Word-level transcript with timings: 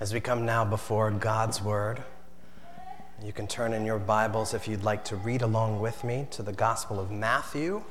As 0.00 0.14
we 0.14 0.20
come 0.20 0.46
now 0.46 0.64
before 0.64 1.10
God's 1.10 1.60
Word, 1.60 2.02
you 3.22 3.34
can 3.34 3.46
turn 3.46 3.74
in 3.74 3.84
your 3.84 3.98
Bibles 3.98 4.54
if 4.54 4.66
you'd 4.66 4.82
like 4.82 5.04
to 5.04 5.16
read 5.16 5.42
along 5.42 5.78
with 5.78 6.04
me 6.04 6.26
to 6.30 6.42
the 6.42 6.54
Gospel 6.54 6.98
of 6.98 7.10
Matthew 7.10 7.84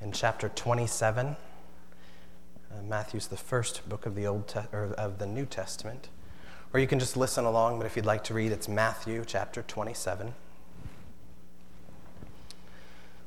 in 0.00 0.12
chapter 0.12 0.48
27. 0.50 1.26
Uh, 1.26 2.82
Matthew's 2.84 3.26
the 3.26 3.36
first 3.36 3.88
book 3.88 4.06
of 4.06 4.14
the 4.14 4.24
Old 4.24 4.46
Te- 4.46 4.60
or 4.72 4.94
of 4.96 5.18
the 5.18 5.26
New 5.26 5.46
Testament. 5.46 6.10
Or 6.72 6.78
you 6.78 6.86
can 6.86 7.00
just 7.00 7.16
listen 7.16 7.44
along, 7.44 7.78
but 7.78 7.86
if 7.86 7.96
you'd 7.96 8.06
like 8.06 8.22
to 8.22 8.34
read, 8.34 8.52
it's 8.52 8.68
Matthew 8.68 9.24
chapter 9.26 9.62
27. 9.62 10.32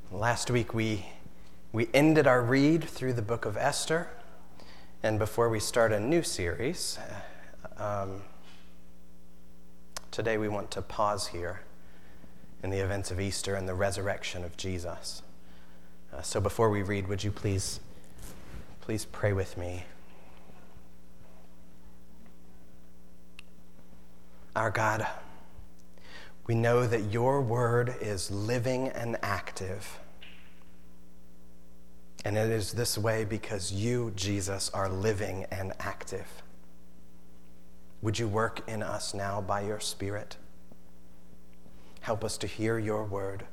Last 0.09 0.49
week 0.49 0.73
we 0.73 1.05
we 1.73 1.89
ended 1.93 2.27
our 2.27 2.41
read 2.41 2.85
through 2.85 3.11
the 3.11 3.21
book 3.21 3.43
of 3.43 3.57
Esther. 3.57 4.07
And 5.04 5.20
before 5.20 5.48
we 5.48 5.59
start 5.59 5.91
a 5.91 6.00
new 6.00 6.23
series, 6.23 6.97
um, 7.77 8.23
today 10.10 10.39
we 10.39 10.47
want 10.47 10.71
to 10.71 10.82
pause 10.82 11.28
here 11.28 11.61
in 12.64 12.71
the 12.71 12.79
events 12.79 13.11
of 13.11 13.19
Easter 13.19 13.54
and 13.54 13.69
the 13.69 13.75
resurrection 13.75 14.43
of 14.43 14.57
Jesus. 14.57 15.21
Uh, 16.11 16.24
so 16.24 16.41
before 16.41 16.71
we 16.71 16.82
read, 16.82 17.07
would 17.07 17.24
you 17.24 17.29
please, 17.29 17.79
please 18.82 19.05
pray 19.05 19.33
with 19.33 19.55
me? 19.55 19.83
Our 24.55 24.71
God, 24.71 25.05
we 26.47 26.55
know 26.55 26.88
that 26.88 27.14
your 27.14 27.39
word 27.39 27.96
is 28.02 28.32
living 28.32 28.88
and 28.89 29.16
active 29.21 30.00
and 32.25 32.38
it 32.38 32.49
is 32.49 32.73
this 32.73 32.97
way 32.97 33.23
because 33.23 33.71
you, 33.71 34.11
Jesus, 34.16 34.69
are 34.73 34.89
living 34.89 35.45
and 35.52 35.73
active. 35.80 36.41
Would 38.02 38.19
you 38.19 38.27
work 38.27 38.61
in 38.67 38.83
us 38.83 39.13
now 39.13 39.41
by 39.41 39.61
your 39.61 39.80
Spirit? 39.80 40.37
Help 42.01 42.23
us 42.23 42.37
to 42.37 42.47
hear 42.47 42.77
your 42.79 43.03
word 43.03 43.45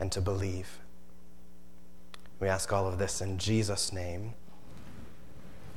and 0.00 0.10
to 0.12 0.20
believe. 0.20 0.78
We 2.40 2.48
ask 2.48 2.72
all 2.72 2.86
of 2.86 2.98
this 2.98 3.20
in 3.20 3.38
Jesus' 3.38 3.92
name. 3.92 4.34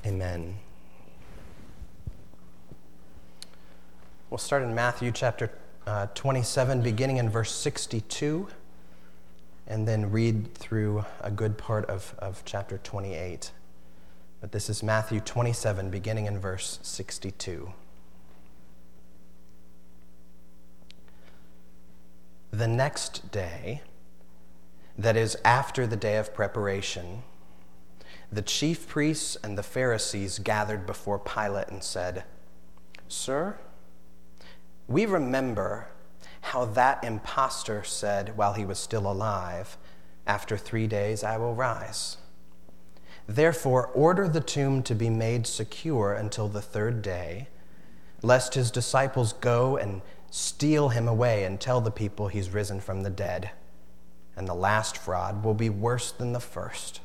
Amen. 0.06 0.58
We'll 4.30 4.38
start 4.38 4.64
in 4.64 4.74
Matthew 4.74 5.12
chapter 5.12 5.52
uh, 5.86 6.08
27, 6.14 6.82
beginning 6.82 7.18
in 7.18 7.30
verse 7.30 7.52
62 7.52 8.48
and 9.72 9.88
then 9.88 10.12
read 10.12 10.54
through 10.54 11.06
a 11.22 11.32
good 11.32 11.58
part 11.58 11.86
of, 11.86 12.14
of 12.20 12.44
chapter 12.44 12.78
28. 12.78 13.52
But 14.42 14.52
this 14.52 14.70
is 14.70 14.84
Matthew 14.84 15.22
27, 15.22 15.90
beginning 15.90 16.26
in 16.26 16.40
verse 16.40 16.78
62. 16.82 17.72
The 22.52 22.68
next 22.68 23.32
day, 23.32 23.82
that 24.98 25.16
is 25.16 25.38
after 25.46 25.88
the 25.88 25.96
day 25.96 26.18
of 26.18 26.34
preparation, 26.34 27.24
the 28.30 28.42
chief 28.42 28.90
priests 28.90 29.38
and 29.42 29.58
the 29.58 29.64
Pharisees 29.64 30.40
gathered 30.40 30.86
before 30.86 31.18
Pilate 31.18 31.70
and 31.70 31.82
said, 31.82 32.26
Sir, 33.08 33.58
we 34.90 35.06
remember 35.06 35.88
how 36.52 36.66
that 36.66 37.02
impostor 37.02 37.82
said 37.82 38.36
while 38.36 38.52
he 38.52 38.66
was 38.66 38.78
still 38.78 39.10
alive, 39.10 39.78
After 40.28 40.58
three 40.58 40.86
days 40.86 41.24
I 41.24 41.38
will 41.38 41.56
rise. 41.56 42.18
Therefore, 43.26 43.88
order 43.94 44.28
the 44.28 44.42
tomb 44.42 44.84
to 44.84 44.94
be 44.94 45.10
made 45.10 45.48
secure 45.48 46.12
until 46.12 46.50
the 46.50 46.62
third 46.62 47.02
day, 47.02 47.48
lest 48.22 48.56
his 48.56 48.70
disciples 48.70 49.32
go 49.32 49.78
and 49.78 50.02
steal 50.30 50.90
him 50.90 51.08
away 51.08 51.46
and 51.46 51.58
tell 51.58 51.80
the 51.80 51.90
people 51.90 52.28
he's 52.28 52.50
risen 52.50 52.82
from 52.82 53.04
the 53.04 53.10
dead. 53.10 53.52
And 54.36 54.46
the 54.46 54.54
last 54.54 54.98
fraud 54.98 55.46
will 55.46 55.54
be 55.54 55.70
worse 55.70 56.12
than 56.12 56.34
the 56.34 56.42
first. 56.42 57.00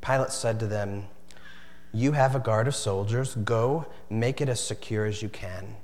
Pilate 0.00 0.30
said 0.30 0.60
to 0.60 0.68
them, 0.68 1.08
You 1.92 2.12
have 2.12 2.36
a 2.36 2.40
guard 2.40 2.68
of 2.68 2.76
soldiers. 2.76 3.34
Go, 3.34 3.86
make 4.08 4.40
it 4.40 4.48
as 4.48 4.64
secure 4.64 5.04
as 5.04 5.20
you 5.20 5.28
can. 5.28 5.74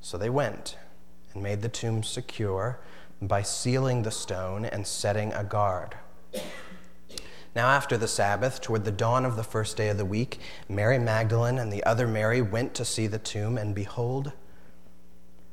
So 0.00 0.16
they 0.16 0.30
went 0.30 0.78
and 1.36 1.42
made 1.42 1.60
the 1.60 1.68
tomb 1.68 2.02
secure 2.02 2.80
by 3.20 3.42
sealing 3.42 4.02
the 4.02 4.10
stone 4.10 4.64
and 4.64 4.86
setting 4.86 5.34
a 5.34 5.44
guard. 5.44 5.94
Now, 7.54 7.68
after 7.68 7.98
the 7.98 8.08
Sabbath, 8.08 8.62
toward 8.62 8.86
the 8.86 8.90
dawn 8.90 9.26
of 9.26 9.36
the 9.36 9.44
first 9.44 9.76
day 9.76 9.90
of 9.90 9.98
the 9.98 10.06
week, 10.06 10.40
Mary 10.66 10.98
Magdalene 10.98 11.58
and 11.58 11.70
the 11.70 11.84
other 11.84 12.06
Mary 12.06 12.40
went 12.40 12.72
to 12.74 12.86
see 12.86 13.06
the 13.06 13.18
tomb, 13.18 13.58
and 13.58 13.74
behold, 13.74 14.32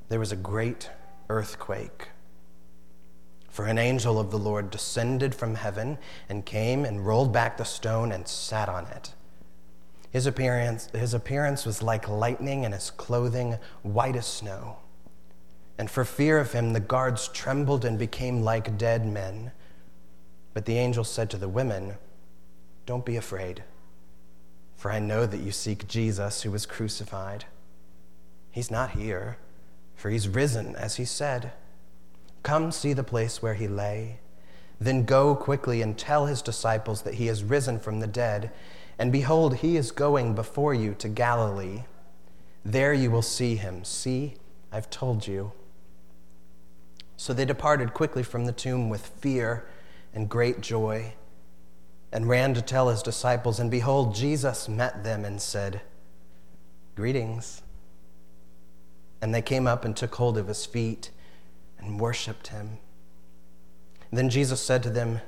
there 0.08 0.20
was 0.20 0.32
a 0.32 0.38
great 0.38 0.90
earthquake. 1.30 2.10
For 3.50 3.66
an 3.66 3.78
angel 3.78 4.20
of 4.20 4.32
the 4.32 4.40
Lord 4.40 4.72
descended 4.72 5.36
from 5.36 5.56
heaven 5.56 5.98
and 6.30 6.46
came 6.46 6.86
and 6.86 7.06
rolled 7.06 7.34
back 7.34 7.58
the 7.58 7.66
stone 7.66 8.14
and 8.14 8.26
sat 8.26 8.70
on 8.70 8.88
it. 8.88 9.14
His 10.12 10.26
appearance, 10.26 10.88
his 10.94 11.14
appearance 11.14 11.66
was 11.66 11.84
like 11.84 12.08
lightning, 12.08 12.64
and 12.64 12.74
his 12.74 12.90
clothing 12.90 13.58
white 13.82 14.16
as 14.16 14.28
snow. 14.28 14.78
And 15.78 15.90
for 15.90 16.06
fear 16.06 16.38
of 16.38 16.52
him, 16.52 16.74
the 16.74 16.80
guards 16.80 17.28
trembled 17.28 17.84
and 17.84 17.98
became 17.98 18.44
like 18.44 18.78
dead 18.78 19.06
men. 19.06 19.52
But 20.54 20.66
the 20.66 20.78
angel 20.78 21.04
said 21.04 21.30
to 21.32 21.38
the 21.38 21.50
women, 21.50 21.96
Don't 22.86 23.06
be 23.06 23.16
afraid, 23.16 23.64
for 24.76 24.92
I 24.92 25.00
know 25.00 25.26
that 25.26 25.42
you 25.42 25.52
seek 25.52 25.88
Jesus 25.88 26.44
who 26.44 26.52
was 26.52 26.66
crucified. 26.66 27.46
He's 28.52 28.70
not 28.70 28.92
here, 28.92 29.38
for 29.96 30.12
he's 30.12 30.28
risen, 30.28 30.76
as 30.76 30.98
he 30.98 31.06
said. 31.06 31.54
Come 32.44 32.72
see 32.72 32.94
the 32.94 33.04
place 33.04 33.42
where 33.42 33.56
he 33.56 33.68
lay. 33.68 34.20
Then 34.80 35.06
go 35.06 35.36
quickly 35.36 35.82
and 35.82 35.98
tell 35.98 36.28
his 36.28 36.42
disciples 36.42 37.02
that 37.02 37.16
he 37.16 37.28
has 37.28 37.44
risen 37.44 37.80
from 37.80 38.00
the 38.00 38.08
dead. 38.08 38.52
And 39.00 39.12
behold, 39.12 39.58
he 39.58 39.76
is 39.76 39.92
going 39.92 40.36
before 40.36 40.74
you 40.74 40.94
to 41.00 41.08
Galilee. 41.10 41.84
There 42.64 42.94
you 42.94 43.10
will 43.10 43.22
see 43.24 43.56
him. 43.56 43.84
See, 43.84 44.36
I've 44.72 44.90
told 44.90 45.26
you. 45.26 45.52
So 47.18 47.34
they 47.34 47.46
departed 47.46 47.94
quickly 47.94 48.24
from 48.24 48.46
the 48.46 48.52
tomb 48.52 48.90
with 48.90 49.08
fear 49.08 49.66
and 50.14 50.30
great 50.30 50.62
joy 50.62 51.14
and 52.12 52.30
ran 52.30 52.54
to 52.54 52.62
tell 52.62 52.90
his 52.90 53.02
disciples. 53.02 53.60
And 53.60 53.72
behold, 53.72 54.16
Jesus 54.16 54.70
met 54.70 55.04
them 55.04 55.26
and 55.26 55.42
said, 55.42 55.82
Greetings. 56.96 57.64
And 59.22 59.34
they 59.34 59.42
came 59.42 59.68
up 59.68 59.84
and 59.84 59.96
took 59.96 60.14
hold 60.16 60.38
of 60.38 60.48
his 60.48 60.66
feet 60.66 61.10
and 61.80 62.00
worshiped 62.00 62.48
him. 62.48 62.78
Then 64.12 64.30
Jesus 64.30 64.62
said 64.62 64.84
to 64.84 64.92
them, 64.92 65.22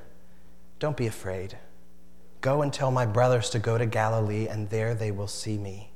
Don't 0.78 0.96
be 0.96 1.08
afraid. 1.08 1.58
Go 2.40 2.62
and 2.62 2.72
tell 2.72 2.92
my 2.92 3.04
brothers 3.04 3.50
to 3.50 3.58
go 3.58 3.76
to 3.76 3.86
Galilee, 3.86 4.46
and 4.46 4.70
there 4.70 4.94
they 4.94 5.10
will 5.10 5.26
see 5.26 5.58
me. 5.58 5.90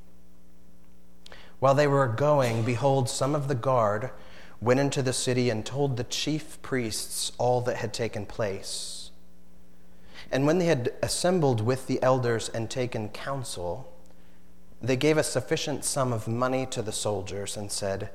While 1.60 1.74
they 1.74 1.86
were 1.86 2.08
going, 2.08 2.64
behold, 2.64 3.08
some 3.08 3.36
of 3.36 3.46
the 3.46 3.54
guard 3.54 4.10
went 4.60 4.80
into 4.80 5.02
the 5.02 5.12
city 5.12 5.48
and 5.48 5.64
told 5.64 5.96
the 5.96 6.04
chief 6.04 6.60
priests 6.62 7.32
all 7.38 7.60
that 7.62 7.76
had 7.76 7.94
taken 7.94 8.26
place. 8.26 9.10
And 10.30 10.46
when 10.46 10.58
they 10.58 10.66
had 10.66 10.92
assembled 11.02 11.60
with 11.60 11.86
the 11.86 12.02
elders 12.02 12.48
and 12.50 12.70
taken 12.70 13.08
counsel, 13.08 13.92
they 14.82 14.96
gave 14.96 15.16
a 15.16 15.22
sufficient 15.22 15.84
sum 15.84 16.12
of 16.12 16.28
money 16.28 16.66
to 16.66 16.82
the 16.82 16.92
soldiers 16.92 17.56
and 17.56 17.72
said, 17.72 18.10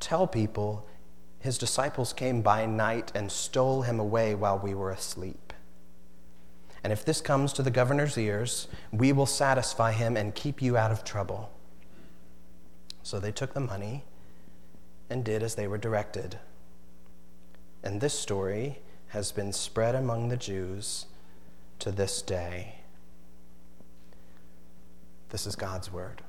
Tell 0.00 0.26
people 0.26 0.86
his 1.40 1.58
disciples 1.58 2.12
came 2.12 2.42
by 2.42 2.66
night 2.66 3.10
and 3.14 3.32
stole 3.32 3.82
him 3.82 3.98
away 3.98 4.34
while 4.34 4.58
we 4.58 4.74
were 4.74 4.90
asleep. 4.90 5.52
And 6.84 6.92
if 6.92 7.04
this 7.04 7.20
comes 7.20 7.52
to 7.54 7.62
the 7.62 7.70
governor's 7.70 8.16
ears, 8.16 8.68
we 8.92 9.12
will 9.12 9.26
satisfy 9.26 9.92
him 9.92 10.16
and 10.16 10.34
keep 10.34 10.62
you 10.62 10.76
out 10.76 10.92
of 10.92 11.04
trouble. 11.04 11.50
So 13.02 13.18
they 13.18 13.32
took 13.32 13.54
the 13.54 13.60
money 13.60 14.04
and 15.10 15.24
did 15.24 15.42
as 15.42 15.54
they 15.54 15.66
were 15.66 15.78
directed. 15.78 16.38
And 17.82 18.00
this 18.00 18.18
story 18.18 18.80
has 19.08 19.32
been 19.32 19.52
spread 19.52 19.94
among 19.94 20.28
the 20.28 20.36
Jews 20.36 21.06
to 21.78 21.90
this 21.90 22.22
day. 22.22 22.74
This 25.30 25.46
is 25.46 25.56
God's 25.56 25.92
word. 25.92 26.22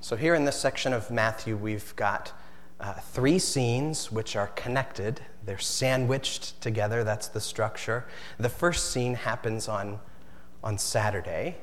So, 0.00 0.16
here 0.16 0.34
in 0.34 0.44
this 0.44 0.58
section 0.58 0.92
of 0.92 1.10
Matthew, 1.10 1.56
we've 1.56 1.94
got 1.94 2.32
uh, 2.80 2.94
three 2.94 3.38
scenes 3.38 4.10
which 4.10 4.34
are 4.34 4.48
connected. 4.48 5.20
They're 5.44 5.58
sandwiched 5.58 6.60
together. 6.60 7.04
That's 7.04 7.28
the 7.28 7.40
structure. 7.40 8.06
The 8.38 8.48
first 8.48 8.90
scene 8.90 9.14
happens 9.14 9.68
on, 9.68 10.00
on 10.64 10.78
Saturday, 10.78 11.56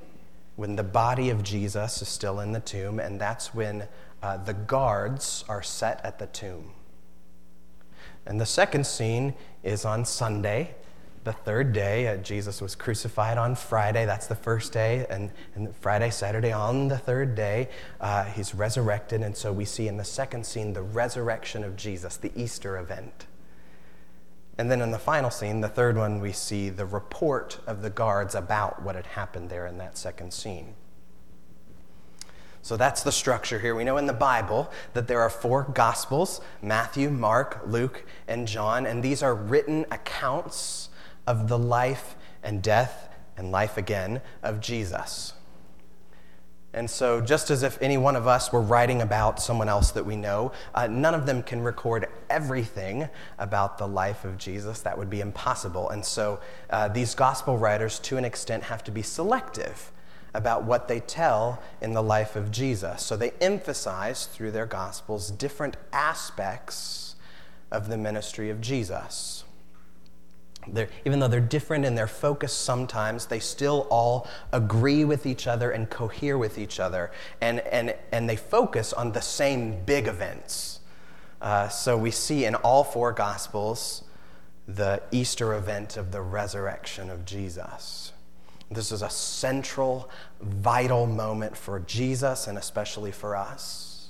when 0.57 0.75
the 0.75 0.83
body 0.83 1.29
of 1.29 1.43
Jesus 1.43 2.01
is 2.01 2.09
still 2.09 2.39
in 2.39 2.51
the 2.51 2.59
tomb, 2.59 2.99
and 2.99 3.21
that's 3.21 3.53
when 3.53 3.87
uh, 4.21 4.37
the 4.37 4.55
guards 4.55 5.45
are 5.47 5.61
set 5.61 6.03
at 6.03 6.17
the 6.19 6.25
tomb. 6.25 6.71
And 8.25 8.41
the 8.41 8.45
second 8.45 8.85
scene 8.85 9.35
is 9.63 9.85
on 9.85 10.03
Sunday, 10.03 10.75
the 11.23 11.31
third 11.31 11.73
day. 11.73 12.07
Uh, 12.07 12.17
Jesus 12.17 12.59
was 12.59 12.73
crucified 12.73 13.37
on 13.37 13.53
Friday. 13.55 14.05
That's 14.05 14.25
the 14.25 14.35
first 14.35 14.73
day. 14.73 15.05
And, 15.11 15.29
and 15.53 15.75
Friday, 15.75 16.09
Saturday, 16.09 16.51
on 16.51 16.87
the 16.87 16.97
third 16.97 17.35
day, 17.35 17.69
uh, 18.01 18.23
he's 18.23 18.55
resurrected. 18.55 19.21
And 19.21 19.37
so 19.37 19.53
we 19.53 19.63
see 19.63 19.87
in 19.87 19.97
the 19.97 20.03
second 20.03 20.45
scene 20.45 20.73
the 20.73 20.81
resurrection 20.81 21.63
of 21.63 21.75
Jesus, 21.75 22.17
the 22.17 22.31
Easter 22.35 22.79
event. 22.79 23.27
And 24.57 24.71
then 24.71 24.81
in 24.81 24.91
the 24.91 24.99
final 24.99 25.29
scene, 25.29 25.61
the 25.61 25.67
third 25.67 25.97
one, 25.97 26.19
we 26.19 26.31
see 26.31 26.69
the 26.69 26.85
report 26.85 27.59
of 27.67 27.81
the 27.81 27.89
guards 27.89 28.33
about 28.33 28.81
what 28.81 28.95
had 28.95 29.05
happened 29.05 29.49
there 29.49 29.67
in 29.67 29.77
that 29.77 29.97
second 29.97 30.33
scene. 30.33 30.73
So 32.63 32.75
that's 32.75 33.03
the 33.03 33.11
structure 33.11 33.59
here. 33.59 33.75
We 33.75 33.83
know 33.83 33.97
in 33.97 34.07
the 34.07 34.13
Bible 34.13 34.69
that 34.93 35.07
there 35.07 35.21
are 35.21 35.29
four 35.29 35.63
Gospels 35.63 36.41
Matthew, 36.61 37.09
Mark, 37.09 37.61
Luke, 37.65 38.03
and 38.27 38.47
John, 38.47 38.85
and 38.85 39.01
these 39.01 39.23
are 39.23 39.33
written 39.33 39.85
accounts 39.91 40.89
of 41.25 41.47
the 41.47 41.57
life 41.57 42.15
and 42.43 42.61
death 42.61 43.09
and 43.37 43.51
life 43.51 43.77
again 43.77 44.21
of 44.41 44.59
Jesus. 44.59 45.33
And 46.77 46.87
so, 46.87 47.19
just 47.19 47.49
as 47.49 47.63
if 47.63 47.81
any 47.81 47.97
one 47.97 48.15
of 48.15 48.27
us 48.27 48.53
were 48.53 48.61
writing 48.61 49.01
about 49.01 49.41
someone 49.41 49.67
else 49.67 49.89
that 49.91 50.05
we 50.05 50.15
know, 50.15 50.51
uh, 50.75 50.85
none 50.85 51.15
of 51.15 51.25
them 51.25 51.41
can 51.41 51.59
record 51.61 52.07
everything 52.29 53.09
about 53.39 53.79
the 53.79 53.87
life 53.87 54.23
of 54.23 54.37
Jesus. 54.37 54.81
That 54.81 54.95
would 54.95 55.09
be 55.09 55.19
impossible. 55.19 55.89
And 55.89 56.05
so, 56.05 56.39
uh, 56.69 56.89
these 56.89 57.15
gospel 57.15 57.57
writers, 57.57 57.97
to 57.99 58.17
an 58.17 58.25
extent, 58.25 58.65
have 58.65 58.83
to 58.83 58.91
be 58.91 59.01
selective 59.01 59.91
about 60.35 60.65
what 60.65 60.87
they 60.87 60.99
tell 60.99 61.63
in 61.81 61.93
the 61.93 62.03
life 62.03 62.35
of 62.35 62.51
Jesus. 62.51 63.01
So, 63.01 63.17
they 63.17 63.31
emphasize 63.41 64.27
through 64.27 64.51
their 64.51 64.67
gospels 64.67 65.31
different 65.31 65.77
aspects 65.91 67.15
of 67.71 67.89
the 67.89 67.97
ministry 67.97 68.51
of 68.51 68.61
Jesus. 68.61 69.45
They're, 70.71 70.89
even 71.05 71.19
though 71.19 71.27
they're 71.27 71.39
different 71.39 71.85
in 71.85 71.95
their 71.95 72.07
focus 72.07 72.53
sometimes, 72.53 73.27
they 73.27 73.39
still 73.39 73.87
all 73.89 74.27
agree 74.51 75.05
with 75.05 75.25
each 75.25 75.47
other 75.47 75.71
and 75.71 75.89
cohere 75.89 76.37
with 76.37 76.57
each 76.57 76.79
other. 76.79 77.11
And, 77.41 77.59
and, 77.59 77.95
and 78.11 78.29
they 78.29 78.35
focus 78.35 78.93
on 78.93 79.11
the 79.11 79.21
same 79.21 79.83
big 79.85 80.07
events. 80.07 80.79
Uh, 81.41 81.69
so 81.69 81.97
we 81.97 82.11
see 82.11 82.45
in 82.45 82.55
all 82.55 82.83
four 82.83 83.11
Gospels 83.11 84.03
the 84.67 85.01
Easter 85.11 85.53
event 85.53 85.95
of 85.95 86.11
the 86.11 86.21
resurrection 86.21 87.09
of 87.09 87.25
Jesus. 87.25 88.11
This 88.69 88.91
is 88.91 89.01
a 89.01 89.09
central, 89.09 90.09
vital 90.41 91.05
moment 91.05 91.55
for 91.55 91.79
Jesus 91.79 92.47
and 92.47 92.57
especially 92.57 93.11
for 93.11 93.35
us. 93.35 94.09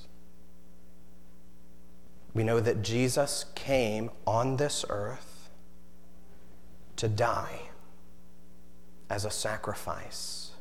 We 2.33 2.43
know 2.43 2.59
that 2.59 2.81
Jesus 2.81 3.45
came 3.55 4.09
on 4.25 4.57
this 4.57 4.83
earth 4.89 5.36
to 6.97 7.07
die 7.07 7.61
as 9.09 9.25
a 9.25 9.31
sacrifice, 9.31 10.51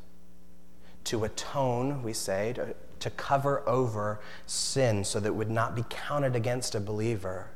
to 1.03 1.23
atone, 1.25 2.01
we 2.03 2.13
say, 2.13 2.53
to, 2.53 2.75
to 2.99 3.09
cover 3.11 3.67
over 3.67 4.19
sin 4.45 5.03
so 5.03 5.19
that 5.19 5.27
it 5.27 5.35
would 5.35 5.51
not 5.51 5.75
be 5.75 5.83
counted 5.89 6.35
against 6.35 6.73
a 6.73 6.79
believer 6.79 7.49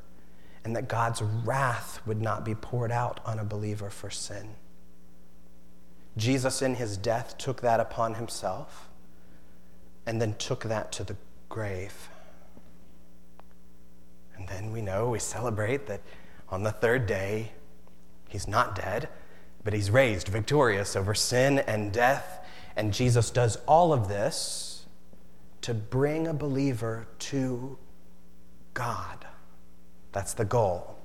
and 0.63 0.75
that 0.75 0.87
God's 0.87 1.21
wrath 1.21 1.99
would 2.05 2.21
not 2.21 2.45
be 2.45 2.53
poured 2.53 2.91
out 2.91 3.19
on 3.25 3.39
a 3.39 3.43
believer 3.43 3.89
for 3.89 4.09
sin. 4.09 4.55
Jesus, 6.17 6.61
in 6.61 6.75
his 6.75 6.97
death, 6.97 7.37
took 7.37 7.61
that 7.61 7.79
upon 7.79 8.15
himself 8.15 8.89
and 10.05 10.21
then 10.21 10.35
took 10.35 10.63
that 10.63 10.91
to 10.93 11.03
the 11.03 11.15
grave. 11.49 12.09
And 14.37 14.47
then 14.47 14.71
we 14.71 14.81
know, 14.81 15.09
we 15.09 15.19
celebrate 15.19 15.87
that 15.87 16.01
on 16.49 16.63
the 16.63 16.71
third 16.71 17.05
day, 17.07 17.51
He's 18.31 18.47
not 18.47 18.75
dead, 18.75 19.09
but 19.63 19.73
he's 19.73 19.91
raised 19.91 20.29
victorious 20.29 20.95
over 20.95 21.13
sin 21.13 21.59
and 21.59 21.91
death. 21.91 22.47
And 22.77 22.93
Jesus 22.93 23.29
does 23.29 23.57
all 23.67 23.91
of 23.91 24.07
this 24.07 24.85
to 25.61 25.73
bring 25.73 26.27
a 26.27 26.33
believer 26.33 27.07
to 27.19 27.77
God. 28.73 29.25
That's 30.13 30.33
the 30.33 30.45
goal. 30.45 30.97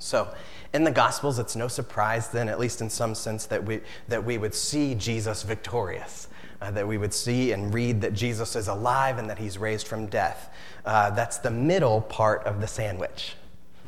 So, 0.00 0.34
in 0.74 0.82
the 0.82 0.90
Gospels, 0.90 1.38
it's 1.38 1.54
no 1.54 1.68
surprise 1.68 2.28
then, 2.28 2.48
at 2.48 2.58
least 2.58 2.80
in 2.80 2.90
some 2.90 3.14
sense, 3.14 3.46
that 3.46 3.64
we, 3.64 3.80
that 4.08 4.24
we 4.24 4.36
would 4.36 4.54
see 4.54 4.96
Jesus 4.96 5.44
victorious, 5.44 6.26
uh, 6.60 6.72
that 6.72 6.86
we 6.86 6.98
would 6.98 7.14
see 7.14 7.52
and 7.52 7.72
read 7.72 8.00
that 8.00 8.12
Jesus 8.12 8.56
is 8.56 8.66
alive 8.66 9.18
and 9.18 9.30
that 9.30 9.38
he's 9.38 9.56
raised 9.56 9.86
from 9.86 10.06
death. 10.06 10.52
Uh, 10.84 11.10
that's 11.10 11.38
the 11.38 11.50
middle 11.50 12.00
part 12.00 12.42
of 12.42 12.60
the 12.60 12.66
sandwich. 12.66 13.36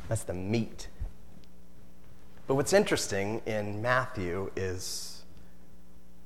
That's 0.07 0.23
the 0.23 0.33
meat 0.33 0.87
but 2.47 2.55
what's 2.55 2.73
interesting 2.73 3.41
in 3.45 3.81
Matthew 3.81 4.49
is 4.55 5.23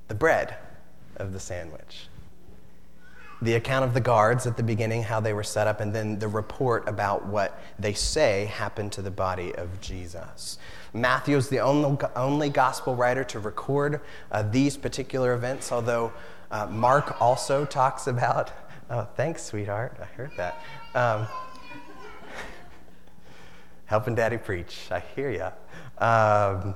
the 0.06 0.14
bread 0.14 0.56
of 1.16 1.32
the 1.32 1.40
sandwich. 1.40 2.06
The 3.40 3.54
account 3.54 3.84
of 3.84 3.92
the 3.92 4.00
guards 4.00 4.46
at 4.46 4.56
the 4.56 4.62
beginning, 4.62 5.02
how 5.02 5.18
they 5.18 5.32
were 5.32 5.42
set 5.42 5.66
up, 5.66 5.80
and 5.80 5.92
then 5.92 6.20
the 6.20 6.28
report 6.28 6.88
about 6.88 7.26
what 7.26 7.60
they 7.76 7.92
say 7.92 8.44
happened 8.44 8.92
to 8.92 9.02
the 9.02 9.10
body 9.10 9.52
of 9.56 9.80
Jesus. 9.80 10.58
Matthew 10.94 11.36
is 11.36 11.48
the 11.48 11.58
only, 11.58 11.98
only 12.14 12.50
gospel 12.50 12.94
writer 12.94 13.24
to 13.24 13.40
record 13.40 14.00
uh, 14.30 14.42
these 14.42 14.76
particular 14.76 15.32
events, 15.32 15.72
although 15.72 16.12
uh, 16.52 16.66
Mark 16.66 17.20
also 17.20 17.64
talks 17.64 18.06
about. 18.06 18.52
Oh, 18.90 19.08
thanks, 19.16 19.42
sweetheart. 19.42 19.96
I 20.00 20.04
heard 20.04 20.30
that. 20.36 20.62
Um, 20.94 21.26
helping 23.86 24.14
daddy 24.14 24.36
preach. 24.36 24.86
I 24.90 25.00
hear 25.16 25.30
ya. 25.30 25.50
Um, 25.98 26.74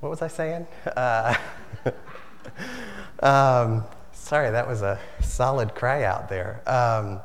what 0.00 0.08
was 0.08 0.22
I 0.22 0.28
saying? 0.28 0.66
Uh, 0.96 1.34
um, 3.22 3.84
sorry, 4.12 4.50
that 4.50 4.66
was 4.66 4.82
a 4.82 4.98
solid 5.20 5.74
cry 5.74 6.04
out 6.04 6.28
there. 6.28 6.60
Um, 6.68 7.20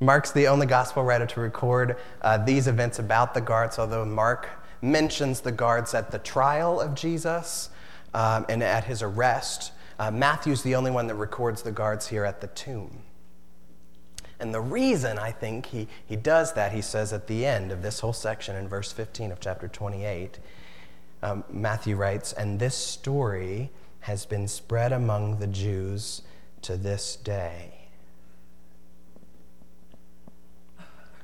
Mark's 0.00 0.30
the 0.30 0.48
only 0.48 0.66
gospel 0.66 1.02
writer 1.02 1.26
to 1.26 1.40
record 1.40 1.96
uh, 2.22 2.38
these 2.38 2.68
events 2.68 2.98
about 2.98 3.34
the 3.34 3.40
guards, 3.40 3.78
although 3.78 4.04
Mark 4.04 4.48
mentions 4.80 5.40
the 5.40 5.50
guards 5.50 5.94
at 5.94 6.10
the 6.10 6.18
trial 6.18 6.80
of 6.80 6.94
Jesus 6.94 7.70
um, 8.14 8.46
and 8.48 8.62
at 8.62 8.84
his 8.84 9.02
arrest. 9.02 9.72
Uh, 9.98 10.10
Matthew's 10.10 10.62
the 10.62 10.76
only 10.76 10.90
one 10.90 11.08
that 11.08 11.16
records 11.16 11.62
the 11.62 11.72
guards 11.72 12.06
here 12.08 12.24
at 12.24 12.40
the 12.40 12.46
tomb. 12.48 13.02
And 14.40 14.54
the 14.54 14.60
reason 14.60 15.18
I 15.18 15.32
think 15.32 15.66
he, 15.66 15.88
he 16.06 16.16
does 16.16 16.52
that, 16.54 16.72
he 16.72 16.80
says 16.80 17.12
at 17.12 17.26
the 17.26 17.44
end 17.44 17.72
of 17.72 17.82
this 17.82 18.00
whole 18.00 18.12
section 18.12 18.54
in 18.54 18.68
verse 18.68 18.92
15 18.92 19.32
of 19.32 19.40
chapter 19.40 19.66
28, 19.66 20.38
um, 21.22 21.44
Matthew 21.50 21.96
writes, 21.96 22.32
And 22.32 22.60
this 22.60 22.76
story 22.76 23.70
has 24.00 24.24
been 24.24 24.46
spread 24.46 24.92
among 24.92 25.38
the 25.38 25.48
Jews 25.48 26.22
to 26.62 26.76
this 26.76 27.16
day. 27.16 27.74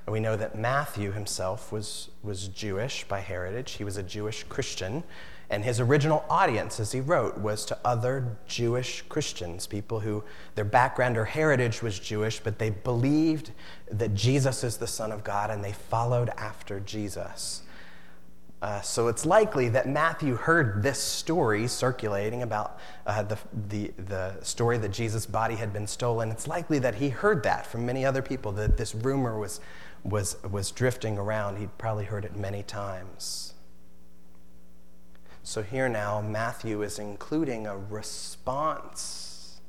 We 0.06 0.20
know 0.20 0.36
that 0.36 0.58
Matthew 0.58 1.12
himself 1.12 1.72
was, 1.72 2.10
was 2.22 2.48
Jewish 2.48 3.04
by 3.04 3.20
heritage. 3.20 3.72
He 3.72 3.84
was 3.84 3.96
a 3.96 4.02
Jewish 4.02 4.44
Christian. 4.44 5.02
And 5.50 5.64
his 5.64 5.78
original 5.78 6.24
audience, 6.30 6.80
as 6.80 6.92
he 6.92 7.00
wrote, 7.00 7.38
was 7.38 7.64
to 7.66 7.78
other 7.84 8.36
Jewish 8.46 9.02
Christians, 9.02 9.66
people 9.66 10.00
who 10.00 10.24
their 10.54 10.64
background 10.64 11.16
or 11.16 11.24
heritage 11.24 11.82
was 11.82 11.98
Jewish, 11.98 12.40
but 12.40 12.58
they 12.58 12.70
believed 12.70 13.50
that 13.90 14.14
Jesus 14.14 14.64
is 14.64 14.78
the 14.78 14.86
Son 14.86 15.12
of 15.12 15.22
God 15.22 15.50
and 15.50 15.62
they 15.62 15.72
followed 15.72 16.30
after 16.36 16.80
Jesus. 16.80 17.62
Uh, 18.62 18.80
so 18.80 19.08
it's 19.08 19.26
likely 19.26 19.68
that 19.68 19.86
Matthew 19.86 20.36
heard 20.36 20.82
this 20.82 20.98
story 20.98 21.68
circulating 21.68 22.42
about 22.42 22.78
uh, 23.06 23.22
the, 23.22 23.38
the, 23.68 23.92
the 23.98 24.42
story 24.42 24.78
that 24.78 24.90
Jesus' 24.90 25.26
body 25.26 25.54
had 25.56 25.70
been 25.70 25.86
stolen. 25.86 26.30
It's 26.30 26.48
likely 26.48 26.78
that 26.78 26.94
he 26.94 27.10
heard 27.10 27.42
that 27.42 27.66
from 27.66 27.84
many 27.84 28.06
other 28.06 28.22
people, 28.22 28.52
that 28.52 28.78
this 28.78 28.94
rumor 28.94 29.38
was, 29.38 29.60
was, 30.02 30.42
was 30.50 30.70
drifting 30.70 31.18
around. 31.18 31.58
He'd 31.58 31.76
probably 31.76 32.06
heard 32.06 32.24
it 32.24 32.36
many 32.36 32.62
times. 32.62 33.53
So 35.46 35.62
here 35.62 35.90
now, 35.90 36.22
Matthew 36.22 36.80
is 36.80 36.98
including 36.98 37.66
a 37.66 37.76
response 37.76 39.60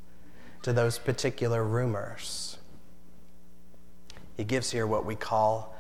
to 0.62 0.72
those 0.72 0.98
particular 0.98 1.66
rumors. 1.66 2.58
He 4.38 4.46
gives 4.46 4.72
here 4.72 4.88
what 4.88 5.06
we 5.06 5.16
call 5.16 5.76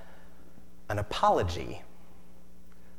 an 0.90 1.00
apology, 1.00 1.82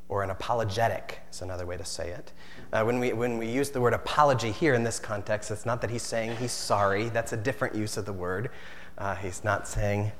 or 0.09 0.23
an 0.23 0.31
apologetic, 0.31 1.21
is 1.31 1.43
another 1.43 1.67
way 1.67 1.76
to 1.76 1.85
say 1.85 2.09
it. 2.09 2.33
Uh, 2.73 2.83
when, 2.83 2.99
we, 2.99 3.12
when 3.12 3.37
we 3.37 3.47
use 3.47 3.69
the 3.69 3.81
word 3.81 3.93
apology 3.93 4.50
here 4.50 4.73
in 4.73 4.83
this 4.83 4.99
context, 4.99 5.50
it's 5.50 5.67
not 5.67 5.83
that 5.83 5.91
he's 5.91 6.03
saying 6.03 6.35
he's 6.37 6.50
sorry, 6.50 7.11
that's 7.11 7.35
a 7.35 7.37
different 7.37 7.75
use 7.75 7.99
of 7.99 8.07
the 8.07 8.12
word. 8.12 8.49
Uh, 8.97 9.15
he's 9.17 9.45
not 9.45 9.69
saying, 9.69 10.11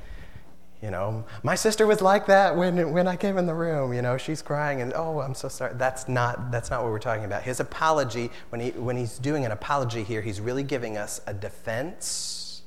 you 0.87 0.93
know, 0.93 1.25
my 1.43 1.57
sister 1.57 1.85
was 1.85 2.01
like 2.01 2.27
that 2.27 2.55
when, 2.55 2.93
when 2.93 3.09
I 3.09 3.17
came 3.17 3.39
in 3.39 3.47
the 3.47 3.55
room. 3.55 3.93
You 3.93 4.03
know, 4.03 4.17
she's 4.17 4.41
crying 4.41 4.81
and, 4.83 4.93
oh, 4.95 5.19
I'm 5.19 5.35
so 5.35 5.49
sorry. 5.49 5.75
That's 5.75 6.09
not, 6.09 6.53
that's 6.53 6.71
not 6.71 6.85
what 6.85 6.93
we're 6.93 7.01
talking 7.01 7.25
about. 7.25 7.43
His 7.43 7.59
apology, 7.59 8.31
when, 8.51 8.61
he, 8.61 8.71
when 8.71 8.97
he's 8.97 9.19
doing 9.19 9.45
an 9.45 9.51
apology 9.51 10.05
here, 10.05 10.23
he's 10.23 10.41
really 10.41 10.63
giving 10.63 10.97
us 10.97 11.21
a 11.27 11.35
defense, 11.35 12.63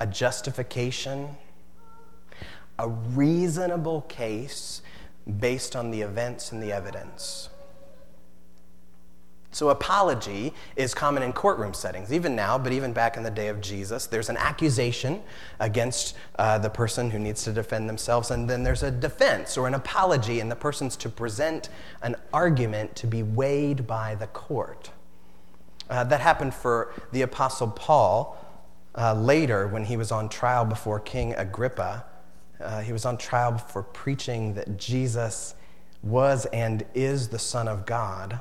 a 0.00 0.08
justification, 0.08 1.36
a 2.80 2.88
reasonable 2.88 4.00
case 4.00 4.82
based 5.38 5.76
on 5.76 5.92
the 5.92 6.00
events 6.02 6.50
and 6.50 6.60
the 6.60 6.72
evidence. 6.72 7.48
So, 9.56 9.70
apology 9.70 10.52
is 10.76 10.92
common 10.92 11.22
in 11.22 11.32
courtroom 11.32 11.72
settings, 11.72 12.12
even 12.12 12.36
now, 12.36 12.58
but 12.58 12.74
even 12.74 12.92
back 12.92 13.16
in 13.16 13.22
the 13.22 13.30
day 13.30 13.48
of 13.48 13.62
Jesus. 13.62 14.04
There's 14.04 14.28
an 14.28 14.36
accusation 14.36 15.22
against 15.60 16.14
uh, 16.38 16.58
the 16.58 16.68
person 16.68 17.10
who 17.10 17.18
needs 17.18 17.42
to 17.44 17.52
defend 17.54 17.88
themselves, 17.88 18.30
and 18.30 18.50
then 18.50 18.64
there's 18.64 18.82
a 18.82 18.90
defense 18.90 19.56
or 19.56 19.66
an 19.66 19.72
apology, 19.72 20.40
and 20.40 20.50
the 20.50 20.56
person's 20.56 20.94
to 20.96 21.08
present 21.08 21.70
an 22.02 22.16
argument 22.34 22.94
to 22.96 23.06
be 23.06 23.22
weighed 23.22 23.86
by 23.86 24.14
the 24.14 24.26
court. 24.26 24.90
Uh, 25.88 26.04
that 26.04 26.20
happened 26.20 26.52
for 26.52 26.92
the 27.12 27.22
Apostle 27.22 27.68
Paul 27.68 28.36
uh, 28.94 29.14
later 29.14 29.68
when 29.68 29.86
he 29.86 29.96
was 29.96 30.12
on 30.12 30.28
trial 30.28 30.66
before 30.66 31.00
King 31.00 31.32
Agrippa. 31.32 32.04
Uh, 32.60 32.82
he 32.82 32.92
was 32.92 33.06
on 33.06 33.16
trial 33.16 33.56
for 33.56 33.82
preaching 33.82 34.52
that 34.52 34.76
Jesus 34.76 35.54
was 36.02 36.44
and 36.52 36.84
is 36.92 37.28
the 37.28 37.38
Son 37.38 37.68
of 37.68 37.86
God. 37.86 38.38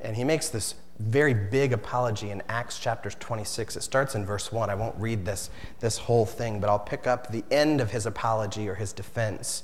And 0.00 0.16
he 0.16 0.24
makes 0.24 0.48
this 0.48 0.74
very 0.98 1.34
big 1.34 1.72
apology 1.72 2.30
in 2.30 2.42
Acts 2.48 2.78
chapter 2.78 3.10
26. 3.10 3.76
It 3.76 3.82
starts 3.82 4.14
in 4.14 4.24
verse 4.24 4.50
1. 4.50 4.70
I 4.70 4.74
won't 4.74 4.96
read 4.96 5.24
this, 5.24 5.50
this 5.80 5.98
whole 5.98 6.26
thing, 6.26 6.60
but 6.60 6.70
I'll 6.70 6.78
pick 6.78 7.06
up 7.06 7.30
the 7.30 7.44
end 7.50 7.80
of 7.80 7.90
his 7.90 8.06
apology 8.06 8.68
or 8.68 8.74
his 8.74 8.92
defense 8.92 9.62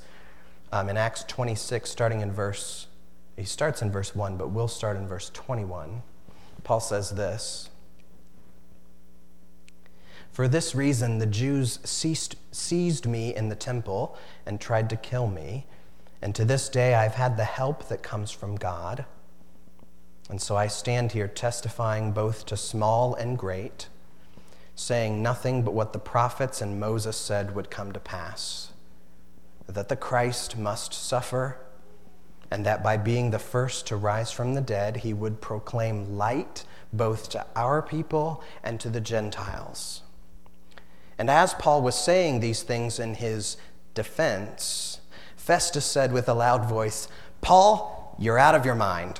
um, 0.73 0.89
in 0.89 0.97
Acts 0.97 1.23
26, 1.25 1.87
starting 1.87 2.21
in 2.21 2.31
verse, 2.31 2.87
he 3.37 3.43
starts 3.43 3.83
in 3.83 3.91
verse 3.91 4.15
1, 4.15 4.37
but 4.37 4.49
we'll 4.49 4.67
start 4.67 4.97
in 4.97 5.07
verse 5.07 5.29
21. 5.31 6.01
Paul 6.63 6.79
says 6.79 7.11
this 7.11 7.69
For 10.31 10.47
this 10.47 10.73
reason, 10.73 11.19
the 11.19 11.27
Jews 11.27 11.77
seized 11.83 13.05
me 13.05 13.35
in 13.35 13.49
the 13.49 13.55
temple 13.55 14.17
and 14.47 14.59
tried 14.59 14.89
to 14.89 14.95
kill 14.95 15.27
me. 15.27 15.67
And 16.23 16.33
to 16.33 16.43
this 16.43 16.69
day, 16.69 16.95
I've 16.95 17.15
had 17.15 17.37
the 17.37 17.43
help 17.43 17.87
that 17.89 18.01
comes 18.01 18.31
from 18.31 18.55
God. 18.55 19.05
And 20.29 20.41
so 20.41 20.55
I 20.55 20.67
stand 20.67 21.11
here 21.11 21.27
testifying 21.27 22.11
both 22.11 22.45
to 22.47 22.57
small 22.57 23.13
and 23.15 23.37
great, 23.37 23.87
saying 24.75 25.21
nothing 25.21 25.63
but 25.63 25.73
what 25.73 25.93
the 25.93 25.99
prophets 25.99 26.61
and 26.61 26.79
Moses 26.79 27.17
said 27.17 27.55
would 27.55 27.69
come 27.69 27.91
to 27.91 27.99
pass 27.99 28.73
that 29.67 29.89
the 29.89 29.95
Christ 29.95 30.57
must 30.57 30.93
suffer, 30.93 31.57
and 32.51 32.65
that 32.65 32.83
by 32.83 32.97
being 32.97 33.31
the 33.31 33.39
first 33.39 33.87
to 33.87 33.95
rise 33.95 34.31
from 34.31 34.53
the 34.53 34.61
dead, 34.61 34.97
he 34.97 35.13
would 35.13 35.41
proclaim 35.41 36.17
light 36.17 36.65
both 36.91 37.29
to 37.29 37.45
our 37.55 37.81
people 37.81 38.43
and 38.63 38.79
to 38.79 38.89
the 38.89 39.01
Gentiles. 39.01 40.01
And 41.17 41.29
as 41.29 41.53
Paul 41.55 41.81
was 41.81 41.95
saying 41.95 42.39
these 42.39 42.63
things 42.63 42.99
in 42.99 43.15
his 43.15 43.57
defense, 43.93 44.99
Festus 45.35 45.85
said 45.85 46.11
with 46.11 46.29
a 46.29 46.33
loud 46.33 46.65
voice, 46.65 47.07
Paul, 47.41 48.15
you're 48.19 48.39
out 48.39 48.55
of 48.55 48.65
your 48.65 48.75
mind. 48.75 49.19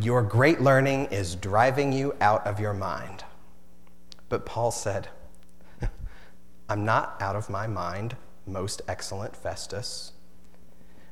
Your 0.00 0.22
great 0.22 0.60
learning 0.60 1.06
is 1.12 1.36
driving 1.36 1.92
you 1.92 2.16
out 2.20 2.44
of 2.48 2.58
your 2.58 2.74
mind. 2.74 3.22
But 4.28 4.44
Paul 4.44 4.72
said, 4.72 5.06
I'm 6.68 6.84
not 6.84 7.16
out 7.20 7.36
of 7.36 7.48
my 7.48 7.68
mind, 7.68 8.16
most 8.44 8.82
excellent 8.88 9.36
Festus, 9.36 10.12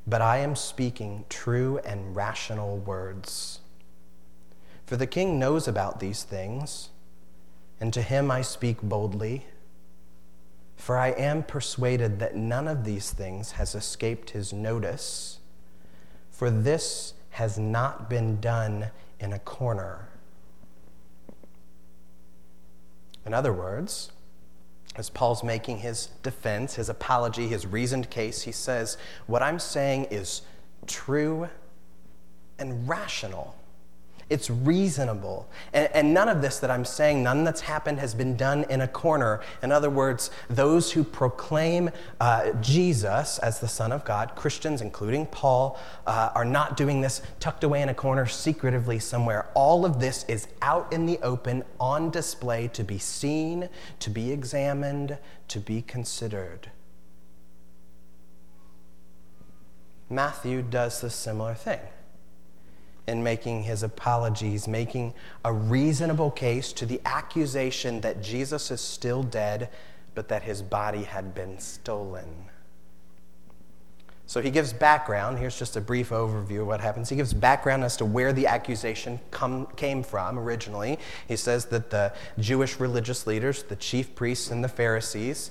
but 0.05 0.21
I 0.21 0.39
am 0.39 0.57
speaking 0.57 1.25
true 1.29 1.79
and 1.85 2.17
rational 2.17 2.77
words. 2.77 3.61
For 4.85 4.97
the 4.97 5.07
king 5.07 5.39
knows 5.39 5.69
about 5.69 6.01
these 6.01 6.25
things, 6.25 6.89
and 7.79 7.93
to 7.93 8.03
him 8.03 8.33
I 8.33 8.43
speak 8.43 8.83
boldly. 8.83 9.47
For 10.75 10.99
I 10.99 11.11
am 11.11 11.45
persuaded 11.45 12.19
that 12.19 12.35
none 12.35 12.67
of 12.67 12.83
these 12.83 13.13
things 13.13 13.53
has 13.53 13.77
escaped 13.77 14.31
his 14.31 14.53
notice. 14.53 15.39
For 16.33 16.51
this 16.51 17.15
has 17.33 17.59
not 17.59 18.09
been 18.09 18.41
done 18.41 18.91
in 19.19 19.33
a 19.33 19.39
corner. 19.39 20.09
In 23.25 23.33
other 23.33 23.53
words, 23.53 24.13
as 24.97 25.09
Paul's 25.09 25.43
making 25.43 25.79
his 25.79 26.09
defense, 26.23 26.75
his 26.75 26.89
apology, 26.89 27.49
his 27.49 27.67
reasoned 27.67 28.11
case, 28.11 28.43
he 28.43 28.53
says, 28.53 28.99
What 29.27 29.43
I'm 29.43 29.59
saying 29.59 30.09
is 30.11 30.43
true 30.87 31.49
and 32.59 32.87
rational. 32.87 33.55
It's 34.33 34.49
reasonable. 34.49 35.47
And, 35.75 35.91
and, 35.93 36.15
none 36.15 36.31
of 36.31 36.41
this 36.41 36.59
that 36.61 36.71
I'm 36.71 36.87
saying, 36.87 37.23
none 37.23 37.45
that's 37.45 37.61
happened 37.61 37.99
has 37.99 38.15
been 38.15 38.35
done 38.35 38.65
in 38.71 38.81
a 38.81 38.89
corner. 38.89 39.43
In 39.63 39.71
other 39.71 39.91
words, 39.91 40.31
those 40.49 40.91
who 40.91 41.05
proclaim 41.05 41.91
uh, 42.19 42.53
Jesus 42.55 43.39
as 43.41 43.61
the 43.61 43.69
Son 43.69 43.93
of 43.93 44.07
God, 44.07 44.35
Christians, 44.35 44.81
including 44.81 45.27
Paul, 45.27 45.79
uh, 46.07 46.31
are 46.35 46.47
not 46.47 46.79
doing 46.79 47.03
this 47.03 47.21
tucked 47.41 47.63
away 47.63 47.83
in 47.83 47.91
a 47.91 47.95
corner 47.95 48.25
secretively 48.25 48.99
somewhere. 48.99 49.51
All 49.53 49.85
of 49.85 50.01
this 50.01 50.25
is 50.29 50.49
out 50.63 50.91
in 50.93 51.05
the 51.05 51.19
open, 51.19 51.63
on 51.79 52.09
display, 52.11 52.69
to 52.69 52.83
be 52.83 52.97
seen, 52.97 53.69
to 54.01 54.09
be 54.09 54.33
examined, 54.33 55.19
to 55.49 55.61
be 55.61 55.83
considered. 55.83 56.71
Matthew 60.09 60.63
does 60.63 61.03
the 61.03 61.11
similar 61.11 61.55
thing 61.55 61.81
in 63.07 63.23
making 63.23 63.65
his 63.65 63.83
apologies, 63.83 64.69
making 64.69 65.15
a 65.45 65.53
reasonable 65.53 66.31
case 66.31 66.73
to 66.73 66.87
the 66.87 67.01
accusation 67.05 68.01
that 68.01 68.23
Jesus 68.23 68.71
is 68.71 68.81
still 68.81 69.23
dead, 69.23 69.69
but 70.15 70.29
that 70.29 70.43
his 70.43 70.63
body 70.63 71.03
had 71.03 71.35
been 71.35 71.59
stolen. 71.59 72.29
So 74.27 74.41
he 74.41 74.51
gives 74.51 74.73
background. 74.73 75.39
Here's 75.39 75.59
just 75.59 75.77
a 75.77 75.81
brief 75.81 76.09
overview 76.09 76.63
of 76.63 76.67
what 76.67 76.81
happens. 76.81 77.11
He 77.11 77.17
gives 77.17 77.35
background 77.35 77.85
as 77.85 77.99
to 77.99 78.07
where 78.07 78.33
the 78.33 78.47
accusation 78.47 79.21
come, 79.31 79.67
came 79.77 80.03
from 80.03 80.39
originally. 80.39 80.99
He 81.29 81.37
says 81.37 81.67
that 81.67 81.91
the 81.91 82.15
Jewish 82.39 82.81
religious 82.81 83.27
leaders, 83.27 83.63
the 83.65 83.77
chief 83.77 84.15
priests 84.15 84.51
and 84.51 84.65
the 84.65 84.69
Pharisees, 84.69 85.51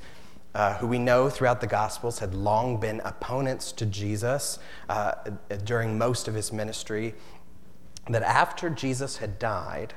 uh, 0.55 0.73
who 0.75 0.87
we 0.87 0.97
know 0.97 1.29
throughout 1.29 1.61
the 1.61 1.67
Gospels 1.67 2.19
had 2.19 2.33
long 2.33 2.79
been 2.79 3.01
opponents 3.05 3.71
to 3.73 3.85
Jesus 3.85 4.59
uh, 4.89 5.13
during 5.63 5.97
most 5.97 6.27
of 6.27 6.33
his 6.33 6.51
ministry, 6.51 7.13
that 8.09 8.23
after 8.23 8.69
Jesus 8.69 9.17
had 9.17 9.39
died, 9.39 9.93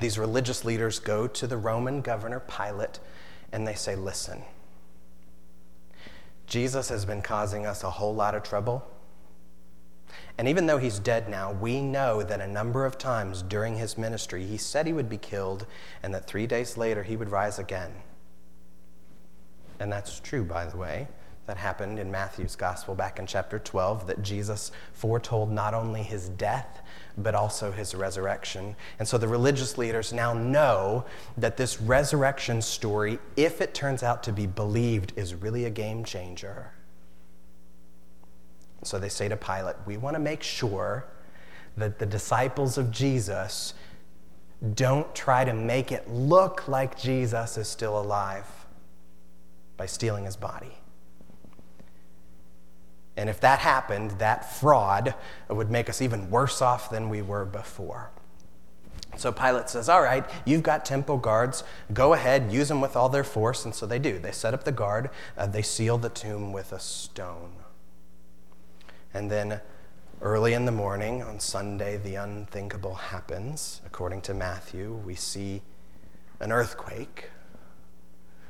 these 0.00 0.18
religious 0.18 0.64
leaders 0.64 0.98
go 0.98 1.26
to 1.26 1.46
the 1.46 1.56
Roman 1.56 2.00
governor 2.00 2.40
Pilate 2.40 2.98
and 3.52 3.66
they 3.66 3.74
say, 3.74 3.94
Listen, 3.94 4.42
Jesus 6.46 6.88
has 6.88 7.04
been 7.04 7.22
causing 7.22 7.64
us 7.64 7.84
a 7.84 7.90
whole 7.90 8.14
lot 8.14 8.34
of 8.34 8.42
trouble. 8.42 8.86
And 10.36 10.48
even 10.48 10.66
though 10.66 10.78
he's 10.78 10.98
dead 10.98 11.28
now, 11.28 11.52
we 11.52 11.80
know 11.80 12.22
that 12.22 12.40
a 12.40 12.46
number 12.46 12.84
of 12.84 12.98
times 12.98 13.42
during 13.42 13.76
his 13.76 13.96
ministry, 13.96 14.44
he 14.44 14.56
said 14.56 14.86
he 14.86 14.92
would 14.92 15.08
be 15.08 15.16
killed 15.16 15.66
and 16.02 16.12
that 16.12 16.26
three 16.26 16.46
days 16.46 16.76
later 16.76 17.04
he 17.04 17.16
would 17.16 17.30
rise 17.30 17.58
again. 17.58 17.92
And 19.78 19.92
that's 19.92 20.18
true, 20.20 20.44
by 20.44 20.66
the 20.66 20.76
way 20.76 21.08
that 21.46 21.56
happened 21.58 21.98
in 21.98 22.10
Matthew's 22.10 22.56
gospel 22.56 22.94
back 22.94 23.18
in 23.18 23.26
chapter 23.26 23.58
12 23.58 24.06
that 24.06 24.22
Jesus 24.22 24.72
foretold 24.92 25.50
not 25.50 25.74
only 25.74 26.02
his 26.02 26.28
death, 26.30 26.80
but 27.18 27.34
also 27.34 27.70
his 27.70 27.94
resurrection. 27.94 28.74
And 28.98 29.06
so 29.06 29.18
the 29.18 29.28
religious 29.28 29.76
leaders 29.76 30.12
now 30.12 30.32
know 30.32 31.04
that 31.36 31.56
this 31.56 31.80
resurrection 31.80 32.62
story, 32.62 33.18
if 33.36 33.60
it 33.60 33.74
turns 33.74 34.02
out 34.02 34.22
to 34.24 34.32
be 34.32 34.46
believed, 34.46 35.12
is 35.16 35.34
really 35.34 35.64
a 35.64 35.70
game 35.70 36.04
changer. 36.04 36.72
So 38.82 38.98
they 38.98 39.08
say 39.08 39.28
to 39.28 39.36
Pilate, 39.36 39.76
We 39.86 39.96
want 39.96 40.14
to 40.14 40.20
make 40.20 40.42
sure 40.42 41.06
that 41.76 41.98
the 41.98 42.06
disciples 42.06 42.78
of 42.78 42.90
Jesus 42.90 43.74
don't 44.74 45.14
try 45.14 45.44
to 45.44 45.52
make 45.52 45.92
it 45.92 46.10
look 46.10 46.68
like 46.68 46.98
Jesus 46.98 47.58
is 47.58 47.68
still 47.68 47.98
alive 48.00 48.46
by 49.76 49.86
stealing 49.86 50.24
his 50.24 50.36
body. 50.36 50.78
And 53.16 53.30
if 53.30 53.40
that 53.40 53.60
happened, 53.60 54.12
that 54.12 54.58
fraud 54.58 55.14
would 55.48 55.70
make 55.70 55.88
us 55.88 56.02
even 56.02 56.30
worse 56.30 56.60
off 56.60 56.90
than 56.90 57.08
we 57.08 57.22
were 57.22 57.44
before. 57.44 58.10
So 59.16 59.30
Pilate 59.30 59.68
says, 59.68 59.88
All 59.88 60.02
right, 60.02 60.24
you've 60.44 60.62
got 60.62 60.84
temple 60.84 61.18
guards. 61.18 61.62
Go 61.92 62.14
ahead, 62.14 62.52
use 62.52 62.68
them 62.68 62.80
with 62.80 62.96
all 62.96 63.08
their 63.08 63.24
force. 63.24 63.64
And 63.64 63.74
so 63.74 63.86
they 63.86 63.98
do. 63.98 64.18
They 64.18 64.32
set 64.32 64.54
up 64.54 64.64
the 64.64 64.72
guard, 64.72 65.10
uh, 65.36 65.46
they 65.46 65.62
seal 65.62 65.98
the 65.98 66.08
tomb 66.08 66.52
with 66.52 66.72
a 66.72 66.80
stone. 66.80 67.52
And 69.12 69.30
then 69.30 69.60
early 70.20 70.54
in 70.54 70.64
the 70.64 70.72
morning 70.72 71.22
on 71.22 71.38
Sunday, 71.38 71.96
the 71.96 72.16
unthinkable 72.16 72.94
happens. 72.94 73.80
According 73.86 74.22
to 74.22 74.34
Matthew, 74.34 74.92
we 74.92 75.14
see 75.14 75.62
an 76.40 76.50
earthquake, 76.50 77.30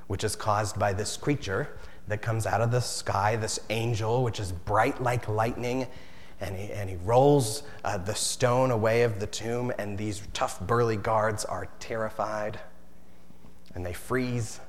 which 0.07 0.25
is 0.25 0.35
caused 0.35 0.79
by 0.79 0.95
this 0.95 1.19
creature 1.19 1.69
that 2.09 2.21
comes 2.21 2.47
out 2.47 2.61
of 2.61 2.71
the 2.71 2.81
sky, 2.81 3.37
this 3.37 3.59
angel, 3.71 4.23
which 4.23 4.39
is 4.41 4.53
bright 4.53 5.03
like 5.03 5.29
lightning, 5.29 5.87
and 6.41 6.57
he, 6.57 6.71
and 6.73 6.91
he 6.91 6.97
rolls 6.97 7.63
uh, 7.85 7.97
the 7.97 8.15
stone 8.15 8.71
away 8.71 9.03
of 9.03 9.21
the 9.21 9.27
tomb, 9.27 9.73
and 9.79 9.97
these 9.97 10.23
tough, 10.33 10.61
burly 10.61 10.97
guards 10.97 11.45
are 11.45 11.69
terrified, 11.81 12.61
and 13.75 13.85
they 13.85 13.93
freeze 13.93 14.61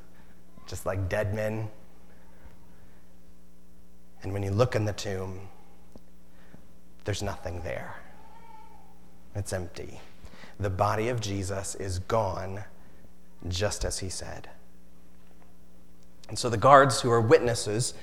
just 0.67 0.85
like 0.85 1.09
dead 1.09 1.33
men. 1.33 1.69
And 4.23 4.33
when 4.33 4.41
you 4.41 4.51
look 4.51 4.75
in 4.75 4.85
the 4.85 4.93
tomb, 4.93 5.41
there's 7.03 7.21
nothing 7.21 7.61
there. 7.61 7.95
It's 9.35 9.53
empty. 9.53 9.99
The 10.59 10.69
body 10.69 11.09
of 11.09 11.19
Jesus 11.19 11.75
is 11.75 11.99
gone, 11.99 12.63
just 13.47 13.83
as 13.83 13.99
he 13.99 14.09
said. 14.09 14.49
And 16.29 16.37
so 16.37 16.49
the 16.49 16.57
guards 16.57 17.01
who 17.01 17.11
are 17.11 17.21
witnesses 17.21 17.93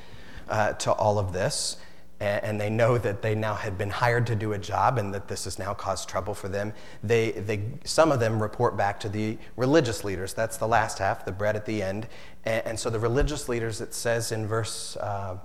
uh, 0.48 0.72
to 0.74 0.92
all 0.92 1.18
of 1.18 1.32
this, 1.32 1.76
and 2.22 2.60
they 2.60 2.70
know 2.70 2.98
that 2.98 3.20
they 3.20 3.34
now 3.34 3.54
had 3.54 3.76
been 3.76 3.90
hired 3.90 4.28
to 4.28 4.36
do 4.36 4.52
a 4.52 4.58
job 4.58 4.96
and 4.96 5.12
that 5.12 5.26
this 5.26 5.42
has 5.42 5.58
now 5.58 5.74
caused 5.74 6.08
trouble 6.08 6.34
for 6.34 6.48
them. 6.48 6.72
They, 7.02 7.32
they, 7.32 7.64
some 7.82 8.12
of 8.12 8.20
them 8.20 8.40
report 8.40 8.76
back 8.76 9.00
to 9.00 9.08
the 9.08 9.38
religious 9.56 10.04
leaders. 10.04 10.32
That's 10.32 10.56
the 10.56 10.68
last 10.68 10.98
half, 10.98 11.24
the 11.24 11.32
bread 11.32 11.56
at 11.56 11.66
the 11.66 11.82
end. 11.82 12.06
And, 12.44 12.64
and 12.64 12.78
so 12.78 12.90
the 12.90 13.00
religious 13.00 13.48
leaders, 13.48 13.80
it 13.80 13.92
says 13.92 14.30
in 14.30 14.46
verse, 14.46 14.96
uh, 14.98 15.36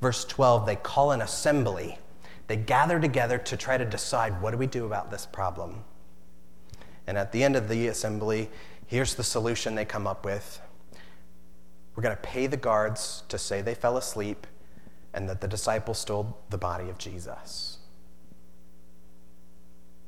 verse 0.00 0.24
12, 0.24 0.64
they 0.64 0.76
call 0.76 1.12
an 1.12 1.20
assembly. 1.20 1.98
They 2.46 2.56
gather 2.56 2.98
together 2.98 3.36
to 3.36 3.56
try 3.58 3.76
to 3.76 3.84
decide 3.84 4.40
what 4.40 4.52
do 4.52 4.56
we 4.56 4.66
do 4.66 4.86
about 4.86 5.10
this 5.10 5.26
problem. 5.26 5.84
And 7.06 7.18
at 7.18 7.32
the 7.32 7.44
end 7.44 7.56
of 7.56 7.68
the 7.68 7.88
assembly, 7.88 8.48
here's 8.86 9.16
the 9.16 9.24
solution 9.24 9.74
they 9.74 9.84
come 9.84 10.06
up 10.06 10.24
with. 10.24 10.62
We're 11.94 12.02
going 12.02 12.16
to 12.16 12.22
pay 12.22 12.46
the 12.46 12.56
guards 12.56 13.22
to 13.28 13.38
say 13.38 13.60
they 13.60 13.74
fell 13.74 13.96
asleep 13.96 14.46
and 15.14 15.28
that 15.28 15.40
the 15.40 15.48
disciples 15.48 15.98
stole 15.98 16.38
the 16.50 16.58
body 16.58 16.88
of 16.88 16.98
Jesus. 16.98 17.78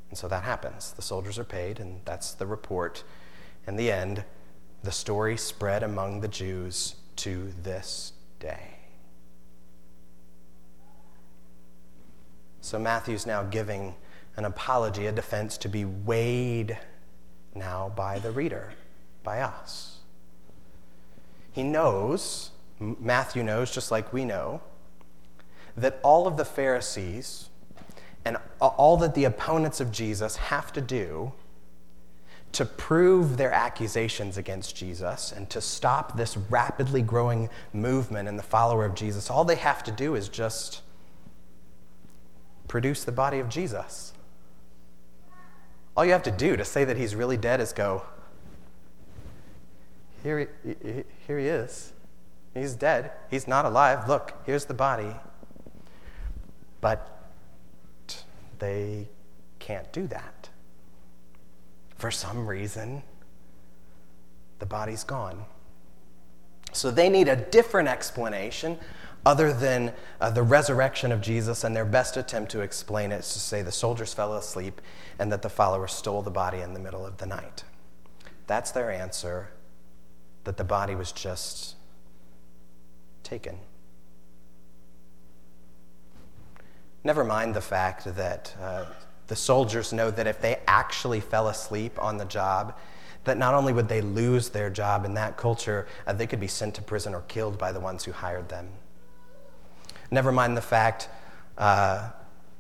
And 0.09 0.19
so 0.19 0.29
that 0.29 0.45
happens. 0.45 0.93
The 0.93 1.03
soldiers 1.03 1.38
are 1.38 1.45
paid, 1.45 1.81
and 1.81 2.00
that's 2.05 2.33
the 2.33 2.47
report. 2.47 3.05
In 3.67 3.76
the 3.76 3.91
end, 3.91 4.25
the 4.83 4.93
story 4.93 5.37
spread 5.37 5.83
among 5.83 6.21
the 6.21 6.29
Jews 6.29 6.97
to 7.17 7.53
this 7.62 8.12
day. 8.38 8.76
So 12.61 12.79
Matthew's 12.79 13.26
now 13.26 13.43
giving 13.43 13.95
an 14.37 14.45
apology, 14.45 15.07
a 15.07 15.12
defense 15.12 15.59
to 15.59 15.69
be 15.69 15.85
weighed 15.85 16.79
now 17.55 17.93
by 17.95 18.19
the 18.19 18.31
reader, 18.31 18.73
by 19.23 19.41
us. 19.41 19.94
He 21.54 21.62
knows, 21.62 22.50
Matthew 22.80 23.44
knows, 23.44 23.70
just 23.70 23.92
like 23.92 24.12
we 24.12 24.25
know, 24.25 24.61
that 25.76 26.00
all 26.02 26.26
of 26.26 26.37
the 26.37 26.44
Pharisees 26.44 27.49
and 28.25 28.37
all 28.61 28.96
that 28.96 29.14
the 29.14 29.23
opponents 29.23 29.80
of 29.80 29.92
Jesus 29.92 30.34
have 30.37 30.73
to 30.73 30.80
do 30.80 31.32
to 32.50 32.64
prove 32.64 33.37
their 33.37 33.52
accusations 33.52 34.37
against 34.37 34.75
Jesus 34.75 35.30
and 35.30 35.49
to 35.50 35.61
stop 35.61 36.16
this 36.16 36.37
rapidly 36.37 37.02
growing 37.02 37.49
movement 37.73 38.28
in 38.28 38.37
the 38.37 38.42
follower 38.42 38.84
of 38.84 38.96
Jesus, 38.96 39.30
all 39.30 39.44
they 39.44 39.54
have 39.54 39.84
to 39.84 39.92
do 39.92 40.16
is 40.16 40.28
just 40.28 40.82
produce 42.66 43.04
the 43.04 43.12
body 43.12 43.38
of 43.38 43.49
Jesus. 43.49 44.12
All 45.96 46.04
you 46.04 46.11
have 46.11 46.25
to 46.25 46.32
do 46.32 46.56
to 46.56 46.64
say 46.64 46.84
that 46.84 46.96
he's 46.96 47.14
really 47.14 47.37
dead 47.37 47.61
is 47.61 47.73
go, 47.73 48.02
here 50.25 50.49
he, 50.64 51.04
here 51.26 51.38
he 51.38 51.47
is. 51.47 51.93
He's 52.54 52.73
dead. 52.73 53.12
He's 53.31 53.47
not 53.47 53.66
alive. 53.66 54.09
Look, 54.09 54.33
here's 54.47 54.64
the 54.64 54.75
body. 54.75 55.14
But 56.81 57.28
they 58.59 59.09
can't 59.59 59.93
do 59.93 60.07
that. 60.07 60.49
For 61.99 62.11
some 62.11 62.47
reason, 62.47 63.02
the 64.61 64.66
body's 64.66 65.04
gone. 65.04 65.45
So 66.73 66.90
they 66.90 67.11
need 67.11 67.28
a 67.28 67.37
different 67.37 67.88
explanation 67.88 68.78
other 69.26 69.52
than 69.52 69.93
uh, 70.21 70.31
the 70.31 70.43
resurrection 70.43 71.12
of 71.12 71.21
Jesus, 71.21 71.64
and 71.64 71.75
their 71.75 71.85
best 71.85 72.16
attempt 72.16 72.50
to 72.52 72.61
explain 72.61 73.12
it 73.12 73.21
is 73.21 73.33
to 73.33 73.38
say 73.38 73.62
the 73.62 73.73
soldiers 73.73 74.12
fell 74.12 74.35
asleep 74.35 74.81
and 75.19 75.31
that 75.33 75.43
the 75.43 75.49
followers 75.49 75.93
stole 75.93 76.23
the 76.23 76.31
body 76.31 76.61
in 76.61 76.75
the 76.75 76.80
middle 76.80 77.06
of 77.06 77.19
the 77.19 77.26
night. 77.26 77.65
That's 78.47 78.71
their 78.71 78.91
answer 78.91 79.49
that 80.45 80.57
the 80.57 80.65
body 80.65 80.95
was 80.95 81.13
just 81.13 81.75
taken. 83.23 83.59
Never 87.02 87.25
mind 87.25 87.54
the 87.54 87.61
fact 87.61 88.04
that 88.17 88.54
uh, 88.61 88.87
the 89.26 89.37
soldiers 89.37 89.93
know 89.93 90.11
that 90.11 90.26
if 90.26 90.41
they 90.41 90.61
actually 90.67 91.21
fell 91.21 91.49
asleep 91.49 92.00
on 92.00 92.17
the 92.17 92.25
job, 92.25 92.75
that 93.25 93.39
not 93.39 93.54
only 93.54 93.73
would 93.73 93.89
they 93.89 94.00
lose 94.00 94.50
their 94.50 94.71
job 94.71 95.04
in 95.04 95.15
that 95.15 95.37
culture, 95.37 95.87
uh, 96.07 96.13
they 96.13 96.26
could 96.26 96.41
be 96.41 96.47
sent 96.47 96.75
to 96.75 96.83
prison 96.83 97.15
or 97.15 97.23
killed 97.23 97.59
by 97.59 97.73
the 97.73 97.80
ones 97.80 98.04
who 98.04 98.13
hired 98.13 98.49
them. 98.49 98.69
Never 100.11 100.30
mind 100.30 100.57
the 100.57 100.63
fact 100.63 101.09
uh, 101.57 102.11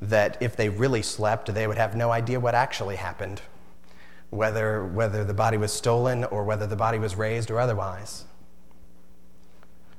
that 0.00 0.38
if 0.40 0.56
they 0.56 0.68
really 0.68 1.02
slept, 1.02 1.52
they 1.52 1.66
would 1.66 1.76
have 1.76 1.94
no 1.94 2.10
idea 2.10 2.40
what 2.40 2.54
actually 2.54 2.96
happened, 2.96 3.40
whether, 4.30 4.84
whether 4.84 5.24
the 5.24 5.34
body 5.34 5.56
was 5.56 5.72
stolen 5.72 6.24
or 6.24 6.44
whether 6.44 6.66
the 6.66 6.76
body 6.76 6.98
was 6.98 7.14
raised 7.14 7.50
or 7.50 7.60
otherwise. 7.60 8.24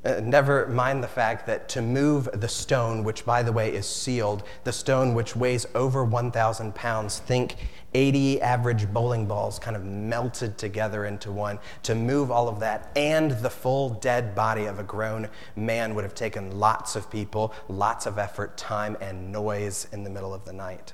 Uh, 0.05 0.19
never 0.23 0.67
mind 0.67 1.03
the 1.03 1.07
fact 1.07 1.47
that 1.47 1.67
to 1.67 1.81
move 1.81 2.29
the 2.31 2.47
stone, 2.47 3.03
which 3.03 3.25
by 3.25 3.41
the 3.41 3.51
way 3.51 3.73
is 3.73 3.87
sealed, 3.87 4.43
the 4.63 4.71
stone 4.71 5.15
which 5.15 5.35
weighs 5.35 5.65
over 5.73 6.05
1,000 6.05 6.75
pounds, 6.75 7.17
think 7.19 7.55
80 7.95 8.39
average 8.41 8.87
bowling 8.93 9.25
balls 9.25 9.57
kind 9.57 9.75
of 9.75 9.83
melted 9.83 10.59
together 10.59 11.05
into 11.05 11.31
one, 11.31 11.57
to 11.81 11.95
move 11.95 12.29
all 12.29 12.47
of 12.47 12.59
that 12.59 12.91
and 12.95 13.31
the 13.31 13.49
full 13.49 13.89
dead 13.89 14.35
body 14.35 14.65
of 14.65 14.77
a 14.77 14.83
grown 14.83 15.27
man 15.55 15.95
would 15.95 16.03
have 16.03 16.13
taken 16.13 16.59
lots 16.59 16.95
of 16.95 17.09
people, 17.09 17.51
lots 17.67 18.05
of 18.05 18.19
effort, 18.19 18.57
time, 18.57 18.95
and 19.01 19.31
noise 19.31 19.87
in 19.91 20.03
the 20.03 20.09
middle 20.11 20.35
of 20.35 20.45
the 20.45 20.53
night. 20.53 20.93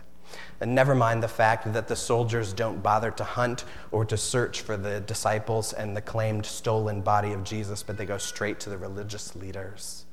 And 0.59 0.75
never 0.75 0.93
mind 0.93 1.23
the 1.23 1.27
fact 1.27 1.71
that 1.73 1.87
the 1.87 1.95
soldiers 1.95 2.53
don't 2.53 2.83
bother 2.83 3.11
to 3.11 3.23
hunt 3.23 3.65
or 3.91 4.05
to 4.05 4.17
search 4.17 4.61
for 4.61 4.77
the 4.77 4.99
disciples 4.99 5.73
and 5.73 5.97
the 5.97 6.01
claimed 6.01 6.45
stolen 6.45 7.01
body 7.01 7.33
of 7.33 7.43
Jesus, 7.43 7.83
but 7.83 7.97
they 7.97 8.05
go 8.05 8.17
straight 8.17 8.59
to 8.61 8.69
the 8.69 8.77
religious 8.77 9.35
leaders. 9.35 10.05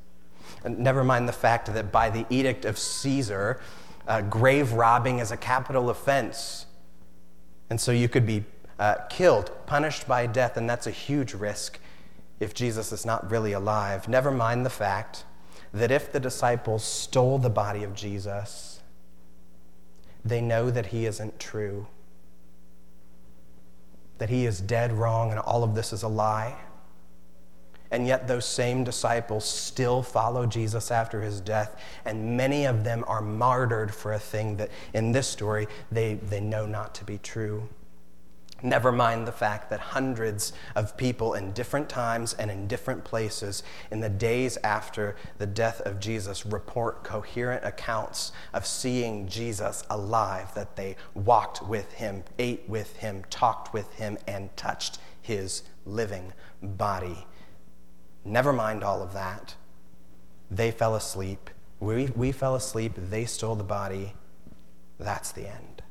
And 0.64 0.78
never 0.78 1.04
mind 1.04 1.28
the 1.28 1.32
fact 1.32 1.72
that 1.72 1.92
by 1.92 2.10
the 2.10 2.26
edict 2.30 2.64
of 2.64 2.78
Caesar, 2.78 3.60
uh, 4.06 4.22
grave 4.22 4.72
robbing 4.72 5.18
is 5.18 5.30
a 5.30 5.36
capital 5.36 5.90
offense. 5.90 6.66
And 7.70 7.80
so 7.80 7.92
you 7.92 8.08
could 8.08 8.26
be 8.26 8.44
uh, 8.78 8.94
killed, 9.10 9.50
punished 9.66 10.08
by 10.08 10.26
death, 10.26 10.56
and 10.56 10.68
that's 10.68 10.86
a 10.86 10.90
huge 10.90 11.34
risk 11.34 11.78
if 12.40 12.54
Jesus 12.54 12.92
is 12.92 13.04
not 13.04 13.30
really 13.30 13.52
alive. 13.52 14.08
Never 14.08 14.30
mind 14.30 14.64
the 14.64 14.70
fact 14.70 15.24
that 15.72 15.90
if 15.90 16.12
the 16.12 16.20
disciples 16.20 16.84
stole 16.84 17.38
the 17.38 17.50
body 17.50 17.84
of 17.84 17.94
Jesus, 17.94 18.67
they 20.24 20.40
know 20.40 20.70
that 20.70 20.86
he 20.86 21.06
isn't 21.06 21.38
true, 21.38 21.86
that 24.18 24.30
he 24.30 24.46
is 24.46 24.60
dead 24.60 24.92
wrong 24.92 25.30
and 25.30 25.40
all 25.40 25.62
of 25.64 25.74
this 25.74 25.92
is 25.92 26.02
a 26.02 26.08
lie. 26.08 26.56
And 27.90 28.06
yet, 28.06 28.28
those 28.28 28.44
same 28.44 28.84
disciples 28.84 29.46
still 29.46 30.02
follow 30.02 30.44
Jesus 30.44 30.90
after 30.90 31.22
his 31.22 31.40
death, 31.40 31.80
and 32.04 32.36
many 32.36 32.66
of 32.66 32.84
them 32.84 33.02
are 33.06 33.22
martyred 33.22 33.94
for 33.94 34.12
a 34.12 34.18
thing 34.18 34.58
that 34.58 34.70
in 34.92 35.12
this 35.12 35.26
story 35.26 35.68
they, 35.90 36.14
they 36.14 36.40
know 36.40 36.66
not 36.66 36.94
to 36.96 37.04
be 37.04 37.16
true. 37.16 37.66
Never 38.60 38.90
mind 38.90 39.26
the 39.26 39.32
fact 39.32 39.70
that 39.70 39.78
hundreds 39.78 40.52
of 40.74 40.96
people 40.96 41.34
in 41.34 41.52
different 41.52 41.88
times 41.88 42.34
and 42.34 42.50
in 42.50 42.66
different 42.66 43.04
places 43.04 43.62
in 43.92 44.00
the 44.00 44.08
days 44.08 44.58
after 44.64 45.14
the 45.38 45.46
death 45.46 45.80
of 45.82 46.00
Jesus 46.00 46.44
report 46.44 47.04
coherent 47.04 47.64
accounts 47.64 48.32
of 48.52 48.66
seeing 48.66 49.28
Jesus 49.28 49.84
alive, 49.88 50.52
that 50.54 50.74
they 50.74 50.96
walked 51.14 51.62
with 51.62 51.92
him, 51.92 52.24
ate 52.40 52.64
with 52.68 52.96
him, 52.96 53.22
talked 53.30 53.72
with 53.72 53.92
him, 53.94 54.18
and 54.26 54.56
touched 54.56 54.98
his 55.22 55.62
living 55.86 56.32
body. 56.60 57.26
Never 58.24 58.52
mind 58.52 58.82
all 58.82 59.02
of 59.02 59.12
that. 59.12 59.54
They 60.50 60.72
fell 60.72 60.96
asleep. 60.96 61.50
We, 61.78 62.06
we 62.06 62.32
fell 62.32 62.56
asleep. 62.56 62.94
They 62.96 63.24
stole 63.24 63.54
the 63.54 63.62
body. 63.62 64.14
That's 64.98 65.30
the 65.30 65.48
end. 65.48 65.82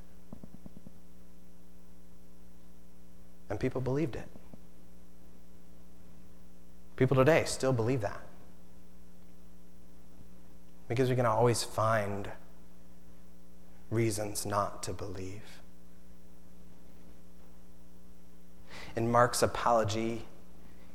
And 3.49 3.59
people 3.59 3.81
believed 3.81 4.15
it. 4.15 4.27
People 6.95 7.15
today 7.15 7.43
still 7.45 7.73
believe 7.73 8.01
that. 8.01 8.21
Because 10.87 11.09
we 11.09 11.15
can 11.15 11.25
always 11.25 11.63
find 11.63 12.29
reasons 13.89 14.45
not 14.45 14.83
to 14.83 14.93
believe. 14.93 15.43
In 18.95 19.11
Mark's 19.11 19.43
apology, 19.43 20.25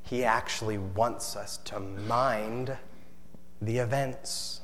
he 0.02 0.24
actually 0.24 0.76
wants 0.76 1.36
us 1.36 1.58
to 1.58 1.78
mind 1.78 2.76
the 3.60 3.78
events, 3.78 4.60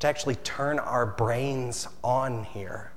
to 0.00 0.08
actually 0.08 0.34
turn 0.36 0.78
our 0.80 1.06
brains 1.06 1.86
on 2.02 2.44
here. 2.44 2.92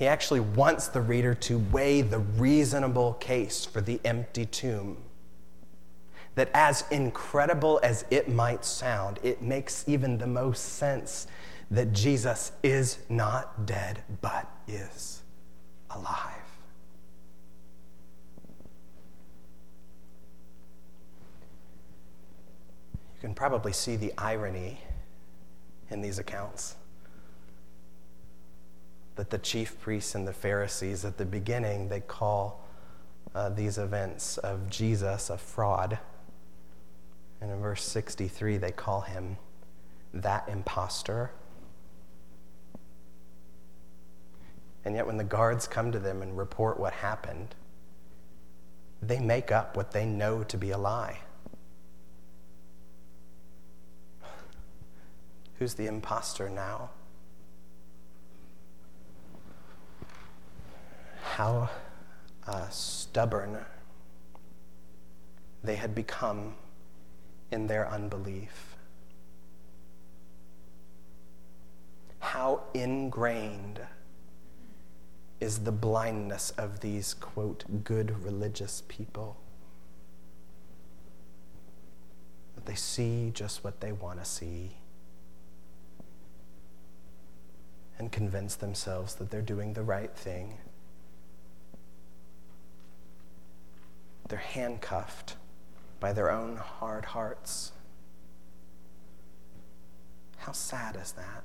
He 0.00 0.06
actually 0.06 0.40
wants 0.40 0.88
the 0.88 1.02
reader 1.02 1.34
to 1.34 1.58
weigh 1.58 2.00
the 2.00 2.20
reasonable 2.20 3.12
case 3.20 3.66
for 3.66 3.82
the 3.82 4.00
empty 4.02 4.46
tomb. 4.46 4.96
that 6.36 6.48
as 6.54 6.84
incredible 6.90 7.80
as 7.82 8.06
it 8.08 8.26
might 8.30 8.64
sound, 8.64 9.18
it 9.22 9.42
makes 9.42 9.84
even 9.86 10.16
the 10.16 10.26
most 10.26 10.60
sense 10.76 11.26
that 11.70 11.92
Jesus 11.92 12.52
is 12.62 13.00
not 13.10 13.66
dead, 13.66 14.02
but 14.22 14.48
is 14.66 15.20
alive. 15.90 16.46
You 22.94 23.20
can 23.20 23.34
probably 23.34 23.74
see 23.74 23.96
the 23.96 24.14
irony 24.16 24.80
in 25.90 26.00
these 26.00 26.18
accounts 26.18 26.76
that 29.16 29.30
the 29.30 29.38
chief 29.38 29.78
priests 29.80 30.14
and 30.14 30.26
the 30.26 30.32
Pharisees, 30.32 31.04
at 31.04 31.18
the 31.18 31.24
beginning, 31.24 31.88
they 31.88 32.00
call 32.00 32.66
uh, 33.34 33.48
these 33.48 33.78
events 33.78 34.38
of 34.38 34.68
Jesus 34.70 35.30
a 35.30 35.38
fraud. 35.38 35.98
And 37.40 37.50
in 37.50 37.60
verse 37.60 37.82
63, 37.82 38.56
they 38.56 38.72
call 38.72 39.02
him 39.02 39.36
that 40.12 40.48
impostor. 40.48 41.30
And 44.84 44.94
yet, 44.94 45.06
when 45.06 45.16
the 45.16 45.24
guards 45.24 45.66
come 45.66 45.92
to 45.92 45.98
them 45.98 46.22
and 46.22 46.36
report 46.36 46.80
what 46.80 46.92
happened, 46.92 47.54
they 49.02 49.18
make 49.18 49.52
up 49.52 49.76
what 49.76 49.92
they 49.92 50.04
know 50.04 50.42
to 50.44 50.56
be 50.56 50.70
a 50.70 50.78
lie. 50.78 51.20
Who's 55.58 55.74
the 55.74 55.86
impostor 55.86 56.48
now? 56.48 56.90
How 61.40 61.70
uh, 62.46 62.68
stubborn 62.68 63.56
they 65.64 65.76
had 65.76 65.94
become 65.94 66.54
in 67.50 67.66
their 67.66 67.88
unbelief. 67.88 68.76
How 72.18 72.64
ingrained 72.74 73.80
is 75.40 75.60
the 75.60 75.72
blindness 75.72 76.50
of 76.58 76.80
these, 76.80 77.14
quote, 77.14 77.84
good 77.84 78.22
religious 78.22 78.82
people. 78.86 79.38
That 82.54 82.66
they 82.66 82.74
see 82.74 83.30
just 83.32 83.64
what 83.64 83.80
they 83.80 83.92
want 83.92 84.18
to 84.18 84.26
see 84.26 84.72
and 87.98 88.12
convince 88.12 88.56
themselves 88.56 89.14
that 89.14 89.30
they're 89.30 89.40
doing 89.40 89.72
the 89.72 89.82
right 89.82 90.14
thing. 90.14 90.58
They're 94.30 94.38
handcuffed 94.38 95.34
by 95.98 96.12
their 96.12 96.30
own 96.30 96.56
hard 96.56 97.04
hearts. 97.04 97.72
How 100.38 100.52
sad 100.52 100.94
is 100.94 101.12
that? 101.12 101.42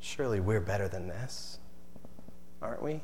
Surely 0.00 0.40
we're 0.40 0.60
better 0.60 0.88
than 0.88 1.06
this, 1.06 1.58
aren't 2.60 2.82
we? 2.82 3.00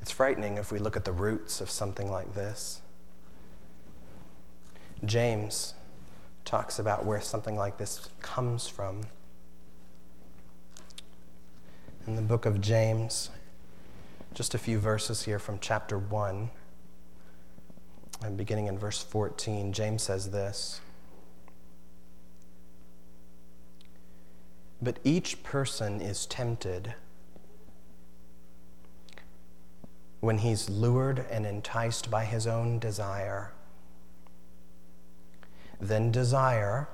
It's 0.00 0.10
frightening 0.10 0.56
if 0.56 0.72
we 0.72 0.78
look 0.78 0.96
at 0.96 1.04
the 1.04 1.12
roots 1.12 1.60
of 1.60 1.68
something 1.68 2.10
like 2.10 2.34
this. 2.34 2.80
James 5.04 5.74
talks 6.46 6.78
about 6.78 7.04
where 7.04 7.20
something 7.20 7.54
like 7.56 7.76
this 7.76 8.08
comes 8.22 8.66
from. 8.66 9.02
In 12.06 12.14
the 12.14 12.22
book 12.22 12.46
of 12.46 12.60
James, 12.60 13.30
just 14.32 14.54
a 14.54 14.58
few 14.58 14.78
verses 14.78 15.24
here 15.24 15.40
from 15.40 15.58
chapter 15.58 15.98
1, 15.98 16.50
and 18.22 18.36
beginning 18.36 18.68
in 18.68 18.78
verse 18.78 19.02
14, 19.02 19.72
James 19.72 20.04
says 20.04 20.30
this 20.30 20.80
But 24.80 25.00
each 25.02 25.42
person 25.42 26.00
is 26.00 26.26
tempted 26.26 26.94
when 30.20 30.38
he's 30.38 30.70
lured 30.70 31.26
and 31.28 31.44
enticed 31.44 32.08
by 32.08 32.24
his 32.24 32.46
own 32.46 32.78
desire. 32.78 33.52
Then 35.80 36.12
desire, 36.12 36.86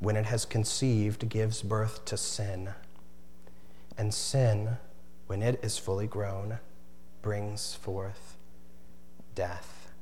when 0.00 0.16
it 0.16 0.26
has 0.26 0.44
conceived, 0.44 1.28
gives 1.28 1.62
birth 1.62 2.04
to 2.06 2.16
sin. 2.16 2.70
And 4.00 4.14
sin, 4.14 4.78
when 5.26 5.42
it 5.42 5.60
is 5.62 5.76
fully 5.76 6.06
grown, 6.06 6.58
brings 7.20 7.74
forth 7.74 8.38
death. 9.34 9.92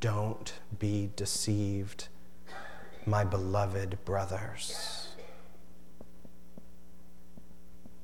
Don't 0.00 0.54
be 0.76 1.10
deceived, 1.14 2.08
my 3.06 3.22
beloved 3.22 4.04
brothers. 4.04 5.10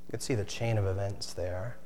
You 0.06 0.12
can 0.12 0.20
see 0.20 0.36
the 0.36 0.44
chain 0.44 0.78
of 0.78 0.86
events 0.86 1.32
there. 1.32 1.76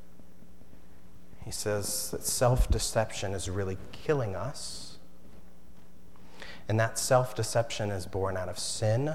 He 1.46 1.50
says 1.50 2.11
that 2.11 2.26
self 2.26 2.68
deception 2.70 3.33
is 3.33 3.48
really 3.48 3.78
killing 3.92 4.37
us 4.37 4.98
and 6.68 6.78
that 6.78 6.98
self 6.98 7.35
deception 7.35 7.90
is 7.90 8.04
born 8.04 8.37
out 8.37 8.50
of 8.50 8.59
sin. 8.59 9.14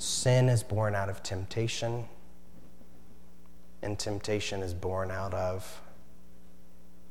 Sin 0.00 0.48
is 0.48 0.62
born 0.62 0.94
out 0.94 1.10
of 1.10 1.22
temptation. 1.22 2.06
And 3.82 3.98
temptation 3.98 4.62
is 4.62 4.72
born 4.72 5.10
out 5.10 5.34
of 5.34 5.82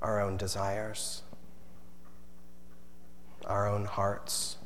our 0.01 0.19
own 0.19 0.37
desires, 0.37 1.21
our 3.45 3.67
own 3.67 3.85
hearts. 3.85 4.57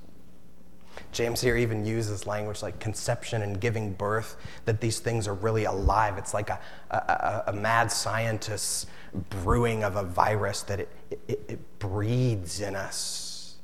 James 1.11 1.41
here 1.41 1.57
even 1.57 1.85
uses 1.85 2.25
language 2.25 2.61
like 2.61 2.79
conception 2.79 3.41
and 3.41 3.59
giving 3.59 3.91
birth, 3.91 4.37
that 4.63 4.79
these 4.79 4.99
things 4.99 5.27
are 5.27 5.33
really 5.33 5.65
alive. 5.65 6.17
It's 6.17 6.33
like 6.33 6.49
a, 6.49 6.59
a, 6.91 7.43
a 7.47 7.53
mad 7.53 7.91
scientist's 7.91 8.85
brewing 9.29 9.83
of 9.83 9.97
a 9.97 10.03
virus 10.03 10.61
that 10.63 10.79
it, 10.79 10.89
it, 11.27 11.41
it 11.49 11.79
breeds 11.79 12.61
in 12.61 12.75
us 12.75 13.55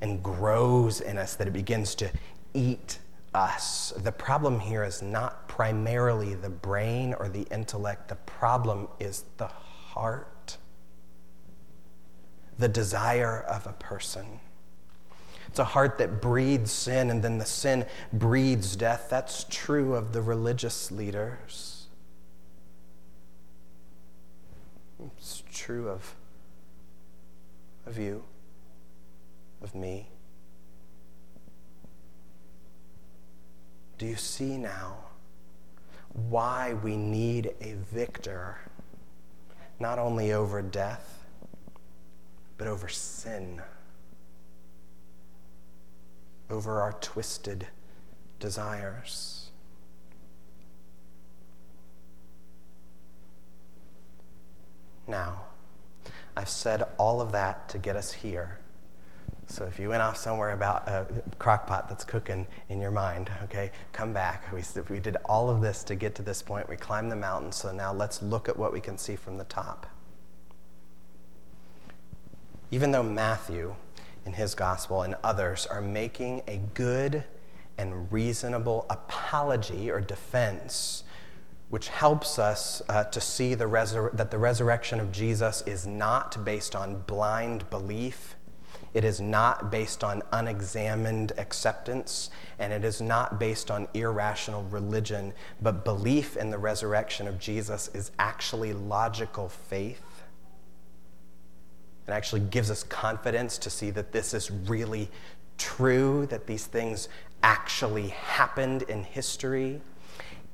and 0.00 0.22
grows 0.24 1.00
in 1.00 1.18
us, 1.18 1.36
that 1.36 1.46
it 1.46 1.52
begins 1.52 1.94
to 1.96 2.10
eat 2.52 2.98
us. 3.36 3.92
The 3.96 4.12
problem 4.12 4.58
here 4.58 4.82
is 4.82 5.02
not 5.02 5.48
primarily 5.48 6.34
the 6.34 6.50
brain 6.50 7.14
or 7.18 7.28
the 7.28 7.42
intellect, 7.50 8.08
the 8.08 8.16
problem 8.16 8.88
is 8.98 9.24
the 9.36 9.46
heart, 9.46 10.56
the 12.58 12.68
desire 12.68 13.40
of 13.42 13.66
a 13.66 13.72
person. 13.74 14.40
It's 15.48 15.58
a 15.58 15.64
heart 15.64 15.98
that 15.98 16.20
breeds 16.20 16.72
sin, 16.72 17.10
and 17.10 17.22
then 17.22 17.38
the 17.38 17.46
sin 17.46 17.86
breeds 18.12 18.74
death. 18.74 19.06
That's 19.08 19.44
true 19.48 19.94
of 19.94 20.12
the 20.12 20.20
religious 20.20 20.90
leaders. 20.90 21.86
It's 25.18 25.42
true 25.52 25.88
of, 25.88 26.14
of 27.86 27.96
you 27.98 28.24
of 29.62 29.74
me? 29.74 30.08
Do 33.98 34.04
you 34.04 34.16
see 34.16 34.58
now 34.58 34.98
why 36.12 36.74
we 36.74 36.96
need 36.96 37.54
a 37.62 37.74
victor, 37.74 38.58
not 39.80 39.98
only 39.98 40.32
over 40.32 40.60
death, 40.60 41.24
but 42.58 42.66
over 42.66 42.88
sin, 42.88 43.62
over 46.50 46.82
our 46.82 46.92
twisted 47.00 47.66
desires? 48.38 49.50
Now, 55.08 55.44
I've 56.36 56.50
said 56.50 56.82
all 56.98 57.22
of 57.22 57.32
that 57.32 57.70
to 57.70 57.78
get 57.78 57.96
us 57.96 58.12
here 58.12 58.58
so 59.46 59.64
if 59.64 59.78
you 59.78 59.88
went 59.88 60.02
off 60.02 60.16
somewhere 60.16 60.50
about 60.50 60.88
a 60.88 61.06
crock 61.38 61.66
pot 61.66 61.88
that's 61.88 62.04
cooking 62.04 62.46
in 62.68 62.80
your 62.80 62.90
mind, 62.90 63.30
okay, 63.44 63.70
come 63.92 64.12
back. 64.12 64.52
We, 64.52 64.62
we 64.90 64.98
did 64.98 65.16
all 65.24 65.48
of 65.48 65.60
this 65.60 65.84
to 65.84 65.94
get 65.94 66.14
to 66.16 66.22
this 66.22 66.42
point. 66.42 66.68
We 66.68 66.76
climbed 66.76 67.12
the 67.12 67.16
mountain, 67.16 67.52
so 67.52 67.72
now 67.72 67.92
let's 67.92 68.22
look 68.22 68.48
at 68.48 68.56
what 68.56 68.72
we 68.72 68.80
can 68.80 68.98
see 68.98 69.14
from 69.14 69.38
the 69.38 69.44
top. 69.44 69.86
Even 72.72 72.90
though 72.90 73.04
Matthew, 73.04 73.76
in 74.24 74.32
his 74.32 74.56
gospel, 74.56 75.02
and 75.02 75.14
others 75.22 75.66
are 75.66 75.80
making 75.80 76.42
a 76.48 76.56
good 76.74 77.22
and 77.78 78.10
reasonable 78.12 78.84
apology 78.90 79.90
or 79.90 80.00
defense, 80.00 81.04
which 81.68 81.88
helps 81.88 82.38
us 82.38 82.82
uh, 82.88 83.04
to 83.04 83.20
see 83.20 83.54
the 83.54 83.64
resur- 83.66 84.16
that 84.16 84.32
the 84.32 84.38
resurrection 84.38 84.98
of 84.98 85.12
Jesus 85.12 85.62
is 85.62 85.86
not 85.86 86.44
based 86.44 86.74
on 86.74 87.02
blind 87.06 87.68
belief 87.70 88.35
It 88.96 89.04
is 89.04 89.20
not 89.20 89.70
based 89.70 90.02
on 90.02 90.22
unexamined 90.32 91.32
acceptance, 91.36 92.30
and 92.58 92.72
it 92.72 92.82
is 92.82 93.02
not 93.02 93.38
based 93.38 93.70
on 93.70 93.88
irrational 93.92 94.62
religion, 94.70 95.34
but 95.60 95.84
belief 95.84 96.34
in 96.34 96.48
the 96.48 96.56
resurrection 96.56 97.28
of 97.28 97.38
Jesus 97.38 97.88
is 97.88 98.10
actually 98.18 98.72
logical 98.72 99.50
faith. 99.50 100.22
It 102.08 102.10
actually 102.10 102.40
gives 102.40 102.70
us 102.70 102.84
confidence 102.84 103.58
to 103.58 103.68
see 103.68 103.90
that 103.90 104.12
this 104.12 104.32
is 104.32 104.50
really 104.50 105.10
true, 105.58 106.24
that 106.30 106.46
these 106.46 106.64
things 106.64 107.10
actually 107.42 108.08
happened 108.08 108.80
in 108.84 109.04
history. 109.04 109.82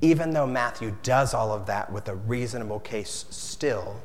Even 0.01 0.33
though 0.33 0.49
Matthew 0.49 0.97
does 1.05 1.33
all 1.33 1.53
of 1.53 1.67
that 1.67 1.93
with 1.93 2.09
a 2.09 2.17
reasonable 2.17 2.81
case 2.81 3.25
still, 3.31 4.01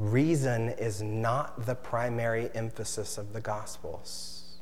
reason 0.00 0.70
is 0.70 1.02
not 1.02 1.66
the 1.66 1.74
primary 1.74 2.50
emphasis 2.54 3.18
of 3.18 3.34
the 3.34 3.40
Gospels. 3.40 4.58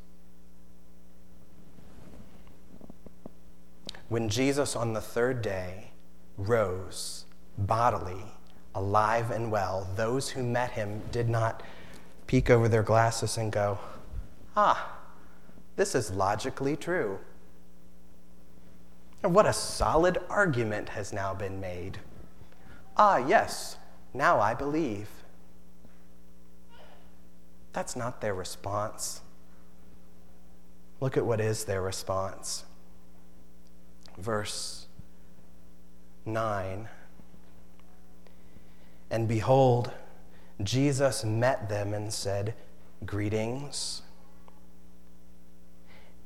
When 4.09 4.27
Jesus 4.27 4.75
on 4.75 4.91
the 4.91 5.01
third 5.01 5.41
day 5.41 5.91
rose 6.37 7.25
bodily, 7.57 8.25
alive 8.75 9.31
and 9.31 9.49
well, 9.49 9.87
those 9.95 10.29
who 10.29 10.43
met 10.43 10.71
him 10.71 11.01
did 11.11 11.29
not 11.29 11.63
peek 12.27 12.49
over 12.49 12.67
their 12.67 12.83
glasses 12.83 13.37
and 13.37 13.49
go, 13.49 13.79
Ah, 14.57 14.97
this 15.77 15.95
is 15.95 16.11
logically 16.11 16.75
true. 16.75 17.17
And 19.23 19.33
what 19.33 19.45
a 19.45 19.53
solid 19.53 20.17
argument 20.29 20.89
has 20.89 21.13
now 21.13 21.33
been 21.33 21.61
made. 21.61 21.99
Ah, 22.97 23.17
yes, 23.17 23.77
now 24.13 24.41
I 24.41 24.53
believe. 24.53 25.07
That's 27.73 27.95
not 27.95 28.21
their 28.21 28.33
response. 28.33 29.21
Look 30.99 31.15
at 31.15 31.25
what 31.25 31.39
is 31.39 31.65
their 31.65 31.81
response. 31.81 32.65
Verse 34.17 34.87
9. 36.25 36.89
And 39.11 39.27
behold, 39.27 39.91
Jesus 40.61 41.23
met 41.23 41.69
them 41.69 41.93
and 41.93 42.13
said, 42.13 42.53
Greetings. 43.05 44.01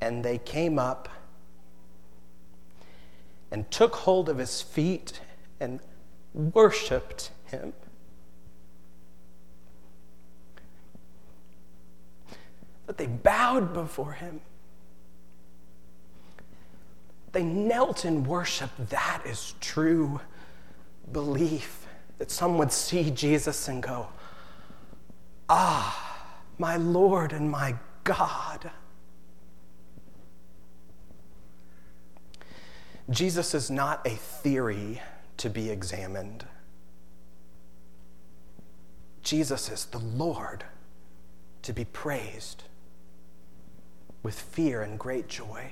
And 0.02 0.26
they 0.26 0.38
came 0.38 0.80
up 0.80 1.08
and 3.52 3.70
took 3.70 3.96
hold 3.98 4.28
of 4.28 4.40
his 4.40 4.62
feet 4.62 5.22
and 5.60 5.80
worshiped 6.34 7.30
him. 7.46 7.74
That 12.88 12.98
they 12.98 13.08
bowed 13.08 13.74
before 13.74 14.14
him. 14.14 14.42
They 17.32 17.44
knelt 17.44 18.06
in 18.06 18.24
worship. 18.24 18.70
That 18.90 19.24
is 19.26 19.56
true 19.60 20.20
belief. 21.12 21.88
That 22.20 22.30
some 22.30 22.58
would 22.58 22.72
see 22.72 23.10
Jesus 23.10 23.68
and 23.68 23.82
go, 23.82 24.08
Ah, 25.50 26.28
my 26.58 26.78
Lord 26.78 27.34
and 27.34 27.50
my 27.50 27.76
God. 28.04 28.72
Jesus 33.10 33.54
is 33.54 33.70
not 33.70 34.06
a 34.06 34.12
theory 34.12 35.02
to 35.38 35.50
be 35.50 35.70
examined. 35.70 36.46
Jesus 39.22 39.70
is 39.70 39.86
the 39.86 40.00
Lord 40.00 40.64
to 41.64 41.74
be 41.74 41.86
praised 41.86 42.64
with 44.24 44.40
fear 44.40 44.82
and 44.82 44.98
great 44.98 45.28
joy. 45.28 45.72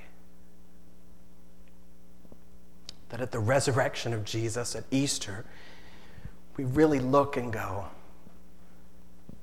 That 3.09 3.21
at 3.21 3.31
the 3.31 3.39
resurrection 3.39 4.13
of 4.13 4.25
Jesus 4.25 4.75
at 4.75 4.83
Easter, 4.91 5.45
we 6.57 6.65
really 6.65 6.99
look 6.99 7.37
and 7.37 7.51
go, 7.51 7.87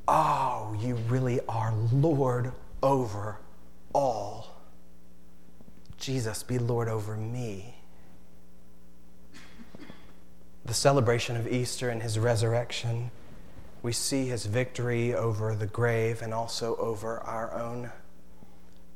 Oh, 0.06 0.74
you 0.80 0.94
really 0.94 1.40
are 1.48 1.74
Lord 1.92 2.52
over 2.82 3.38
all. 3.92 4.56
Jesus, 5.98 6.42
be 6.42 6.58
Lord 6.58 6.88
over 6.88 7.16
me. 7.16 7.74
The 10.64 10.74
celebration 10.74 11.36
of 11.36 11.46
Easter 11.46 11.90
and 11.90 12.02
his 12.02 12.18
resurrection, 12.18 13.10
we 13.82 13.92
see 13.92 14.26
his 14.26 14.46
victory 14.46 15.14
over 15.14 15.54
the 15.54 15.66
grave 15.66 16.22
and 16.22 16.32
also 16.32 16.76
over 16.76 17.20
our 17.20 17.52
own 17.52 17.90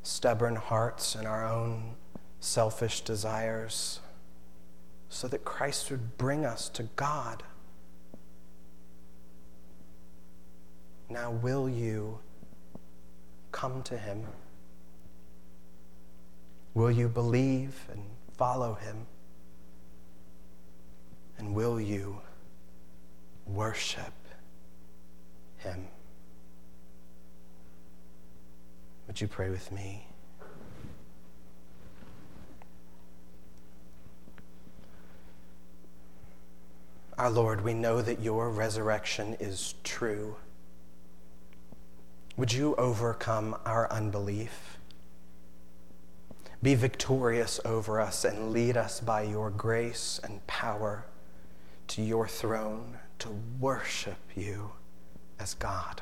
stubborn 0.02 0.56
hearts 0.56 1.14
and 1.14 1.26
our 1.26 1.46
own 1.46 1.94
selfish 2.40 3.02
desires, 3.02 4.00
so 5.08 5.28
that 5.28 5.44
Christ 5.44 5.90
would 5.90 6.18
bring 6.18 6.44
us 6.44 6.68
to 6.70 6.84
God. 6.96 7.42
Now, 11.08 11.30
will 11.30 11.68
you 11.68 12.18
come 13.52 13.82
to 13.84 13.96
him? 13.98 14.26
Will 16.74 16.90
you 16.90 17.08
believe 17.08 17.86
and 17.92 18.02
follow 18.36 18.74
him? 18.74 19.06
And 21.38 21.54
will 21.54 21.78
you 21.80 22.20
worship 23.46 24.14
him? 25.58 25.88
Would 29.12 29.20
you 29.20 29.28
pray 29.28 29.50
with 29.50 29.70
me? 29.70 30.06
Our 37.18 37.28
Lord, 37.28 37.62
we 37.62 37.74
know 37.74 38.00
that 38.00 38.22
your 38.22 38.48
resurrection 38.48 39.36
is 39.38 39.74
true. 39.84 40.36
Would 42.38 42.54
you 42.54 42.74
overcome 42.76 43.54
our 43.66 43.86
unbelief? 43.92 44.78
Be 46.62 46.74
victorious 46.74 47.60
over 47.66 48.00
us 48.00 48.24
and 48.24 48.50
lead 48.50 48.78
us 48.78 48.98
by 48.98 49.24
your 49.24 49.50
grace 49.50 50.20
and 50.24 50.46
power 50.46 51.04
to 51.88 52.00
your 52.00 52.26
throne 52.26 52.96
to 53.18 53.28
worship 53.60 54.20
you 54.34 54.72
as 55.38 55.52
God. 55.52 56.00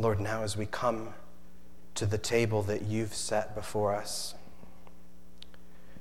Lord, 0.00 0.20
now 0.20 0.42
as 0.42 0.56
we 0.56 0.66
come 0.66 1.14
to 1.94 2.06
the 2.06 2.18
table 2.18 2.62
that 2.62 2.82
you've 2.82 3.14
set 3.14 3.54
before 3.54 3.94
us, 3.94 4.34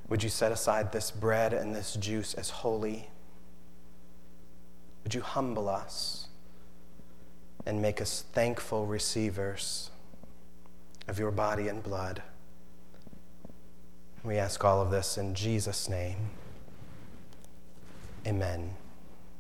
would 0.08 0.24
you 0.24 0.30
set 0.30 0.52
aside 0.52 0.92
this 0.92 1.12
bread 1.12 1.54
and 1.54 1.76
this 1.76 1.96
juice 1.96 2.34
as 2.34 2.50
holy? 2.50 3.10
Would 5.04 5.14
you 5.14 5.22
humble 5.22 5.68
us? 5.68 6.28
and 7.68 7.82
make 7.82 8.00
us 8.00 8.24
thankful 8.32 8.86
receivers 8.86 9.92
of 11.10 11.20
your 11.20 11.32
body 11.32 11.68
and 11.68 11.84
blood. 11.84 12.24
We 14.24 14.38
ask 14.38 14.64
all 14.64 14.82
of 14.82 14.90
this 14.90 15.18
in 15.18 15.36
Jesus' 15.36 15.90
name. 15.90 16.30
Amen. 18.26 18.74